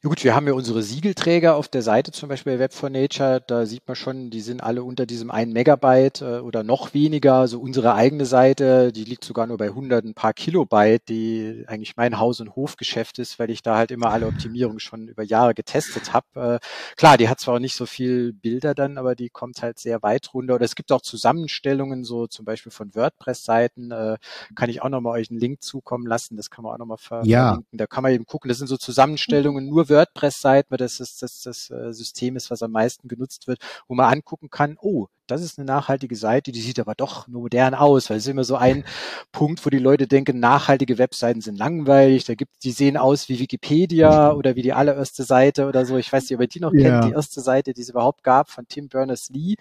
[0.02, 3.44] Ja gut, wir haben ja unsere Siegelträger auf der Seite zum Beispiel Web for Nature.
[3.46, 7.34] Da sieht man schon, die sind alle unter diesem 1 Megabyte äh, oder noch weniger.
[7.34, 11.98] Also unsere eigene Seite, die liegt sogar nur bei 100 ein paar Kilobyte, die eigentlich
[11.98, 15.54] mein Haus- und Hofgeschäft ist, weil ich da halt immer alle Optimierungen schon über Jahre
[15.54, 16.60] getestet habe.
[16.62, 19.80] Äh, klar, die hat zwar auch nicht so viel Bilder dann, aber die kommt halt
[19.80, 20.56] sehr weit runter.
[20.56, 23.92] Oder es gibt auch Zusammenstellungen, so zum Beispiel von WordPress-Seiten.
[23.92, 24.18] Äh,
[24.56, 26.38] kann ich auch nochmal euch einen Link zukommen lassen.
[26.38, 27.48] Das kann man auch nochmal ver ja.
[27.48, 27.78] verlinken.
[27.78, 28.48] Da kann man eben gucken.
[28.48, 32.64] Das sind so Zusammenstellungen nur WordPress-Seiten, weil das ist das, das äh, System ist, was
[32.64, 36.62] am meisten genutzt wird, wo man angucken kann, oh, das ist eine nachhaltige Seite, die
[36.62, 38.84] sieht aber doch modern aus, weil es ist immer so ein
[39.32, 43.40] Punkt, wo die Leute denken, nachhaltige Webseiten sind langweilig, da gibt die sehen aus wie
[43.40, 45.98] Wikipedia oder wie die allererste Seite oder so.
[45.98, 46.82] Ich weiß nicht, ob ihr die noch ja.
[46.82, 49.56] kennt, die erste Seite, die es überhaupt gab von Tim Berners-Lee.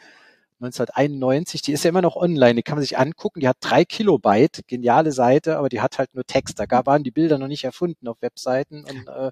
[0.60, 3.84] 1991, die ist ja immer noch online, die kann man sich angucken, die hat drei
[3.84, 6.58] Kilobyte, geniale Seite, aber die hat halt nur Text.
[6.58, 9.30] Da waren die Bilder noch nicht erfunden auf Webseiten und äh,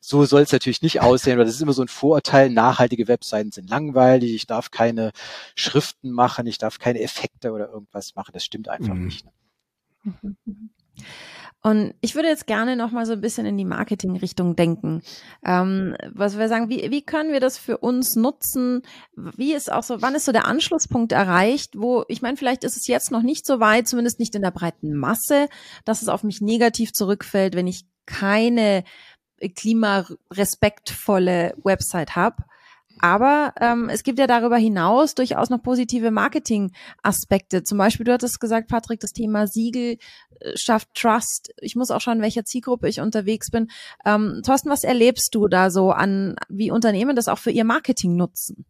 [0.00, 3.52] so soll es natürlich nicht aussehen, weil das ist immer so ein Vorurteil, nachhaltige Webseiten
[3.52, 5.12] sind langweilig, ich darf keine
[5.54, 9.04] Schriften machen, ich darf keine Effekte oder irgendwas machen, das stimmt einfach mhm.
[9.04, 9.24] nicht.
[9.24, 9.32] Ne?
[10.22, 10.70] Mhm.
[11.64, 15.00] Und ich würde jetzt gerne noch mal so ein bisschen in die Marketing-Richtung denken.
[15.44, 18.82] Ähm, was wir sagen, wie, wie können wir das für uns nutzen?
[19.14, 22.76] Wie ist auch so, wann ist so der Anschlusspunkt erreicht, wo, ich meine, vielleicht ist
[22.76, 25.48] es jetzt noch nicht so weit, zumindest nicht in der breiten Masse,
[25.84, 28.82] dass es auf mich negativ zurückfällt, wenn ich keine
[29.48, 32.42] klimarespektvolle Website habe.
[33.00, 37.62] Aber ähm, es gibt ja darüber hinaus durchaus noch positive Marketing-Aspekte.
[37.62, 39.98] Zum Beispiel, du hattest gesagt, Patrick, das Thema Siegel
[40.40, 41.52] äh, schafft Trust.
[41.60, 43.68] Ich muss auch schauen, in welcher Zielgruppe ich unterwegs bin.
[44.04, 48.16] Ähm, Thorsten, was erlebst du da so an, wie Unternehmen das auch für ihr Marketing
[48.16, 48.64] nutzen?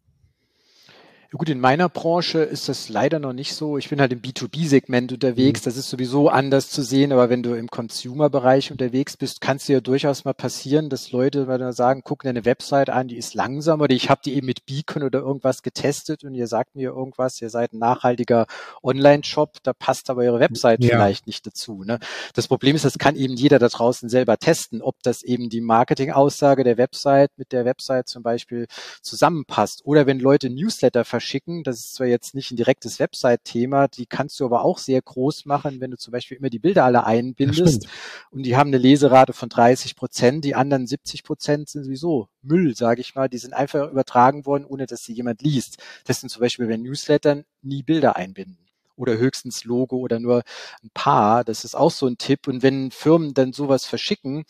[1.35, 3.79] Gut, in meiner Branche ist das leider noch nicht so.
[3.79, 5.61] Ich bin halt im B2B-Segment unterwegs.
[5.61, 5.65] Mhm.
[5.65, 7.11] Das ist sowieso anders zu sehen.
[7.11, 11.11] Aber wenn du im Consumer-Bereich unterwegs bist, kann es dir ja durchaus mal passieren, dass
[11.11, 14.35] Leute mal sagen, guck dir eine Website an, die ist langsam oder ich habe die
[14.35, 18.45] eben mit Beacon oder irgendwas getestet und ihr sagt mir irgendwas, ihr seid ein nachhaltiger
[18.83, 20.89] Online-Shop, da passt aber eure Website ja.
[20.89, 21.83] vielleicht nicht dazu.
[21.83, 21.97] Ne?
[22.35, 25.61] Das Problem ist, das kann eben jeder da draußen selber testen, ob das eben die
[25.61, 28.67] Marketing-Aussage der Website mit der Website zum Beispiel
[29.01, 29.81] zusammenpasst.
[29.83, 31.22] Oder wenn Leute Newsletter verschicken.
[31.63, 35.45] Das ist zwar jetzt nicht ein direktes Website-Thema, die kannst du aber auch sehr groß
[35.45, 37.87] machen, wenn du zum Beispiel immer die Bilder alle einbindest.
[38.31, 42.75] Und die haben eine Leserate von 30 Prozent, die anderen 70 Prozent sind sowieso Müll,
[42.75, 43.29] sage ich mal.
[43.29, 45.77] Die sind einfach übertragen worden, ohne dass sie jemand liest.
[46.05, 48.62] Das sind zum Beispiel bei Newslettern nie Bilder einbinden
[48.95, 50.43] oder höchstens Logo oder nur
[50.83, 51.43] ein paar.
[51.43, 52.47] Das ist auch so ein Tipp.
[52.47, 54.45] Und wenn Firmen dann sowas verschicken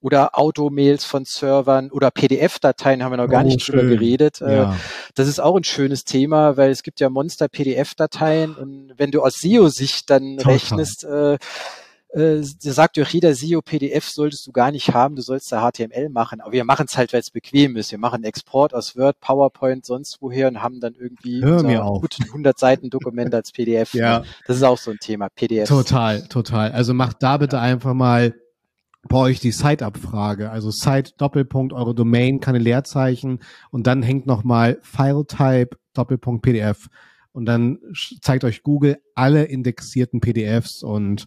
[0.00, 3.78] oder Automails von Servern oder PDF-Dateien, haben wir noch gar oh, nicht schön.
[3.78, 4.40] drüber geredet.
[4.40, 4.76] Äh, ja.
[5.14, 9.38] Das ist auch ein schönes Thema, weil es gibt ja Monster-PDF-Dateien und wenn du aus
[9.40, 10.52] SEO-Sicht dann Total.
[10.52, 11.38] rechnest, äh,
[12.10, 15.52] äh, da sagt ja auch jeder SEO PDF solltest du gar nicht haben, du sollst
[15.52, 16.40] da HTML machen.
[16.40, 17.90] Aber wir machen es halt, weil es bequem ist.
[17.90, 22.00] Wir machen Export aus Word, PowerPoint, sonst woher und haben dann irgendwie Hör mir auf.
[22.00, 23.92] gut 100 Seiten Dokument als PDF.
[23.92, 24.24] Ja.
[24.46, 25.68] Das ist auch so ein Thema, PDF.
[25.68, 26.72] Total, total.
[26.72, 28.34] Also macht da bitte einfach mal
[29.08, 30.50] bei euch die Site-Abfrage.
[30.50, 33.40] Also Site Doppelpunkt eure Domain, keine Leerzeichen
[33.70, 36.88] und dann hängt nochmal File-Type Doppelpunkt PDF
[37.32, 37.78] und dann
[38.22, 41.26] zeigt euch Google alle indexierten PDFs und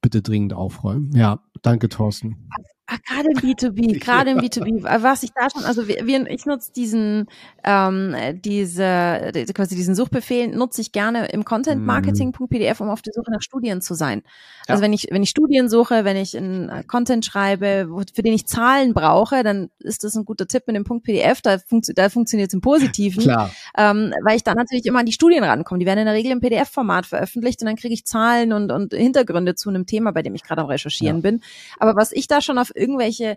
[0.00, 1.12] bitte dringend aufräumen.
[1.14, 2.48] Ja, danke Thorsten.
[2.92, 6.72] Ah, gerade im B2B, gerade im B2B, was ich da schon, also wir, ich nutze
[6.72, 7.28] diesen,
[7.62, 13.30] ähm, diese, die- quasi diesen Suchbefehl nutze ich gerne im Contentmarketing.pdf, um auf der Suche
[13.30, 14.22] nach Studien zu sein.
[14.66, 14.84] Also Ja.
[14.86, 18.46] wenn ich, wenn ich Studien suche, wenn ich einen äh, Content schreibe, für den ich
[18.46, 22.08] Zahlen brauche, dann ist das ein guter Tipp mit dem Punkt PDF, da, funktio da
[22.08, 23.50] funktioniert es im Positiven Klar.
[23.76, 25.78] ähm, weil ich dann natürlich immer an die Studien rankomme.
[25.78, 28.94] Die werden in der Regel im PDF-Format veröffentlicht und dann kriege ich Zahlen und, und
[28.94, 31.22] Hintergründe zu einem Thema, bei dem ich gerade am Recherchieren Ja.
[31.22, 31.40] bin.
[31.78, 33.36] Aber was ich da schon auf irgendwelche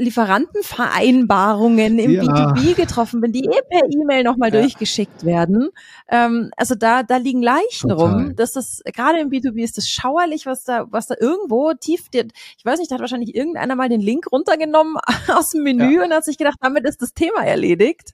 [0.00, 2.22] Lieferantenvereinbarungen im Ja.
[2.22, 4.60] B2B getroffen bin, die eh per E-Mail nochmal Ja.
[4.60, 5.70] durchgeschickt werden.
[6.08, 7.96] Ähm, also da, da liegen Leichen Total.
[8.12, 8.36] rum.
[8.36, 12.64] Das ist, gerade im B2B ist das schauerlich, was da, was da irgendwo tief, ich
[12.64, 14.96] weiß nicht, da hat wahrscheinlich irgendeiner mal den Link runtergenommen
[15.28, 18.10] aus dem Menü und hat sich gedacht, damit ist das Thema erledigt.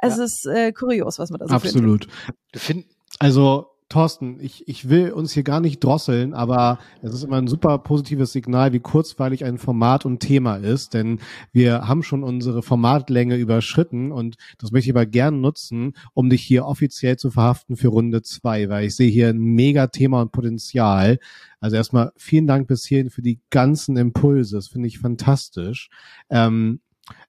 [0.00, 0.24] Es Ja.
[0.24, 1.76] ist äh, kurios, was man da so findet.
[1.76, 2.06] Absolut.
[2.52, 2.84] Du find,
[3.18, 7.46] Also, Thorsten, ich, ich will uns hier gar nicht drosseln, aber es ist immer ein
[7.46, 11.18] super positives Signal, wie kurzweilig ein Format und Thema ist, denn
[11.52, 16.42] wir haben schon unsere Formatlänge überschritten und das möchte ich aber gern nutzen, um dich
[16.42, 20.32] hier offiziell zu verhaften für Runde zwei, weil ich sehe hier ein mega Thema und
[20.32, 21.18] Potenzial.
[21.60, 24.56] Also erstmal vielen Dank bis hierhin für die ganzen Impulse.
[24.56, 25.90] Das finde ich fantastisch.
[26.30, 26.80] Ähm,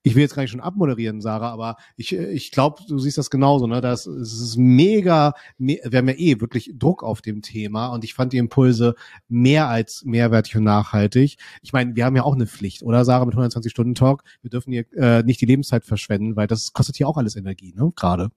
[0.01, 3.29] ich will jetzt gar nicht schon abmoderieren, Sarah, aber ich, ich glaube, du siehst das
[3.29, 3.81] genauso, ne?
[3.81, 8.03] Das, es ist mega, me wir haben ja eh wirklich Druck auf dem Thema und
[8.03, 8.95] ich fand die Impulse
[9.27, 11.37] mehr als mehrwertig und nachhaltig.
[11.61, 14.23] Ich meine, wir haben ja auch eine Pflicht, oder Sarah, mit 120 Stunden Talk.
[14.41, 17.73] Wir dürfen hier äh, nicht die Lebenszeit verschwenden, weil das kostet hier auch alles Energie,
[17.75, 17.91] ne?
[17.95, 18.29] Gerade.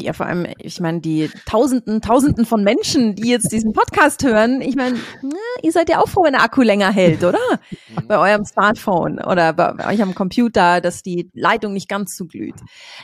[0.00, 4.60] Ja, vor allem, ich meine, die Tausenden, Tausenden von Menschen, die jetzt diesen Podcast hören,
[4.60, 4.98] ich meine,
[5.62, 7.38] ihr seid ja auch froh, wenn der Akku länger hält, oder?
[8.06, 12.56] Bei eurem Smartphone oder bei euch am Computer, dass die Leitung nicht ganz so glüht.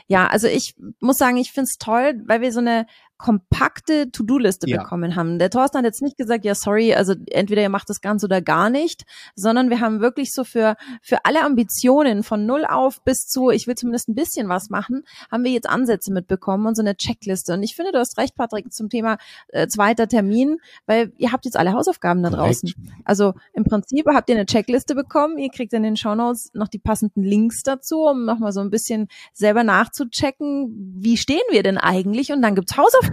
[0.07, 2.87] Ja, also ich muss sagen, ich find's toll, weil wir so eine
[3.23, 4.83] kompakte To-Do-Liste Ja.
[4.83, 5.39] bekommen haben.
[5.39, 8.43] Der Thorsten hat jetzt nicht gesagt, ja, sorry, also entweder ihr macht das ganz oder
[8.43, 9.05] gar nicht,
[9.37, 13.67] sondern wir haben wirklich so für, für alle Ambitionen von null auf bis zu, ich
[13.69, 17.55] will zumindest ein bisschen was machen, haben wir jetzt Ansätze mitbekommen und so eine Checkliste.
[17.55, 19.19] Und ich finde, du hast recht, Patrick, zum Thema
[19.49, 20.57] äh, zweiter Termin,
[20.87, 22.73] weil ihr habt jetzt alle Hausaufgaben da draußen.
[23.05, 26.81] Also im Prinzip habt ihr eine Checkliste bekommen, ihr kriegt in den Shownotes noch die
[26.81, 32.33] passenden Links dazu, um nochmal so ein bisschen selber nachzuchecken, wie stehen wir denn eigentlich?
[32.33, 33.12] Und dann gibt's Hausaufgaben.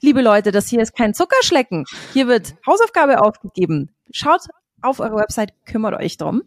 [0.00, 1.84] Liebe Leute, das hier ist kein Zuckerschlecken.
[2.12, 3.90] Hier wird Hausaufgabe aufgegeben.
[4.12, 4.42] Schaut
[4.82, 6.42] auf eure Website, kümmert euch drum.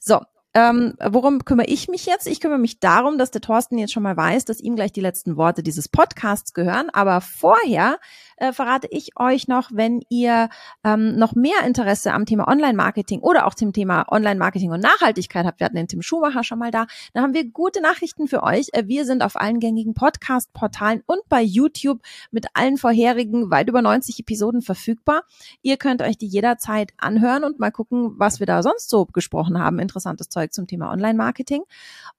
[0.00, 0.20] So,
[0.56, 2.28] ähm, worum kümmere ich mich jetzt?
[2.28, 5.00] Ich kümmere mich darum, dass der Thorsten jetzt schon mal weiß, dass ihm gleich die
[5.00, 6.90] letzten Worte dieses Podcasts gehören.
[6.90, 7.98] Aber vorher
[8.36, 10.48] äh, verrate ich euch noch, wenn ihr
[10.84, 15.58] ähm, noch mehr Interesse am Thema Online-Marketing oder auch zum Thema Online-Marketing und Nachhaltigkeit habt.
[15.58, 16.86] Wir hatten den Tim Schumacher schon mal da.
[17.14, 18.68] Dann haben wir gute Nachrichten für euch.
[18.74, 22.00] Äh, Wir sind auf allen gängigen Podcast-Portalen und bei YouTube
[22.30, 25.22] mit allen vorherigen weit über 90 Episoden verfügbar.
[25.62, 29.58] Ihr könnt euch die jederzeit anhören und mal gucken, was wir da sonst so gesprochen
[29.58, 29.80] haben.
[29.80, 31.62] Interessantes Zeug zum Thema Online-Marketing.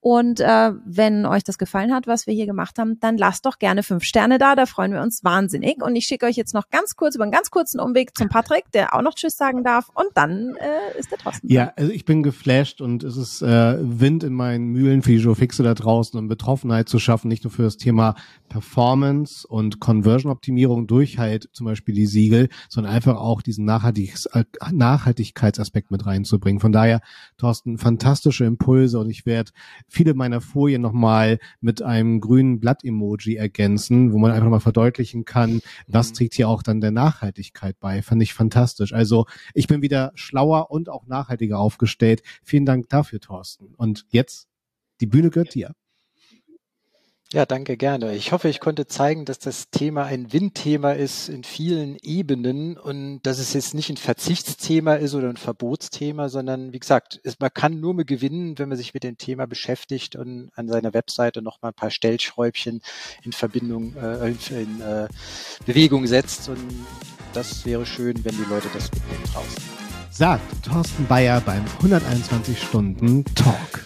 [0.00, 3.58] Und äh, wenn euch das gefallen hat, was wir hier gemacht haben, dann lasst doch
[3.58, 4.54] gerne fünf Sterne da.
[4.54, 5.82] Da freuen wir uns wahnsinnig.
[5.82, 8.70] Und ich schicke euch jetzt noch ganz kurz über einen ganz kurzen Umweg zum Patrick,
[8.72, 9.88] der auch noch Tschüss sagen darf.
[9.94, 11.50] Und dann äh, ist der Thorsten.
[11.50, 15.16] Ja, also ich bin geflasht und es ist äh, Wind in meinen Mühlen für die
[15.16, 18.14] Joe Fixe da draußen, um Betroffenheit zu schaffen, nicht nur für das Thema
[18.48, 24.44] Performance und Conversion-Optimierung durch halt zum Beispiel die Siegel, sondern einfach auch diesen Nachhaltigs äh,
[24.70, 26.60] Nachhaltigkeitsaspekt mit reinzubringen.
[26.60, 27.00] Von daher,
[27.38, 27.78] Thorsten,
[28.16, 29.50] fantastische Impulse und ich werde
[29.88, 35.60] viele meiner Folien nochmal mit einem grünen Blatt-Emoji ergänzen, wo man einfach mal verdeutlichen kann,
[35.86, 36.14] was Mhm.
[36.14, 38.00] trägt hier auch dann der Nachhaltigkeit bei.
[38.00, 38.94] Fand ich fantastisch.
[38.94, 42.22] Also ich bin wieder schlauer und auch nachhaltiger aufgestellt.
[42.42, 43.74] Vielen Dank dafür, Thorsten.
[43.76, 44.48] Und jetzt,
[45.02, 45.74] die Bühne gehört dir.
[47.32, 48.14] Ja, danke gerne.
[48.14, 53.20] Ich hoffe, ich konnte zeigen, dass das Thema ein Windthema ist in vielen Ebenen und
[53.24, 57.50] dass es jetzt nicht ein Verzichtsthema ist oder ein Verbotsthema, sondern wie gesagt, es, man
[57.52, 61.42] kann nur mit gewinnen, wenn man sich mit dem Thema beschäftigt und an seiner Webseite
[61.42, 62.80] noch mal ein paar Stellschräubchen
[63.24, 65.08] in Verbindung, äh, in, in äh,
[65.66, 66.60] Bewegung setzt und
[67.32, 69.62] das wäre schön, wenn die Leute das mitnehmen draußen.
[70.10, 73.84] Sagt Thorsten Bayer beim 121 Stunden Talk.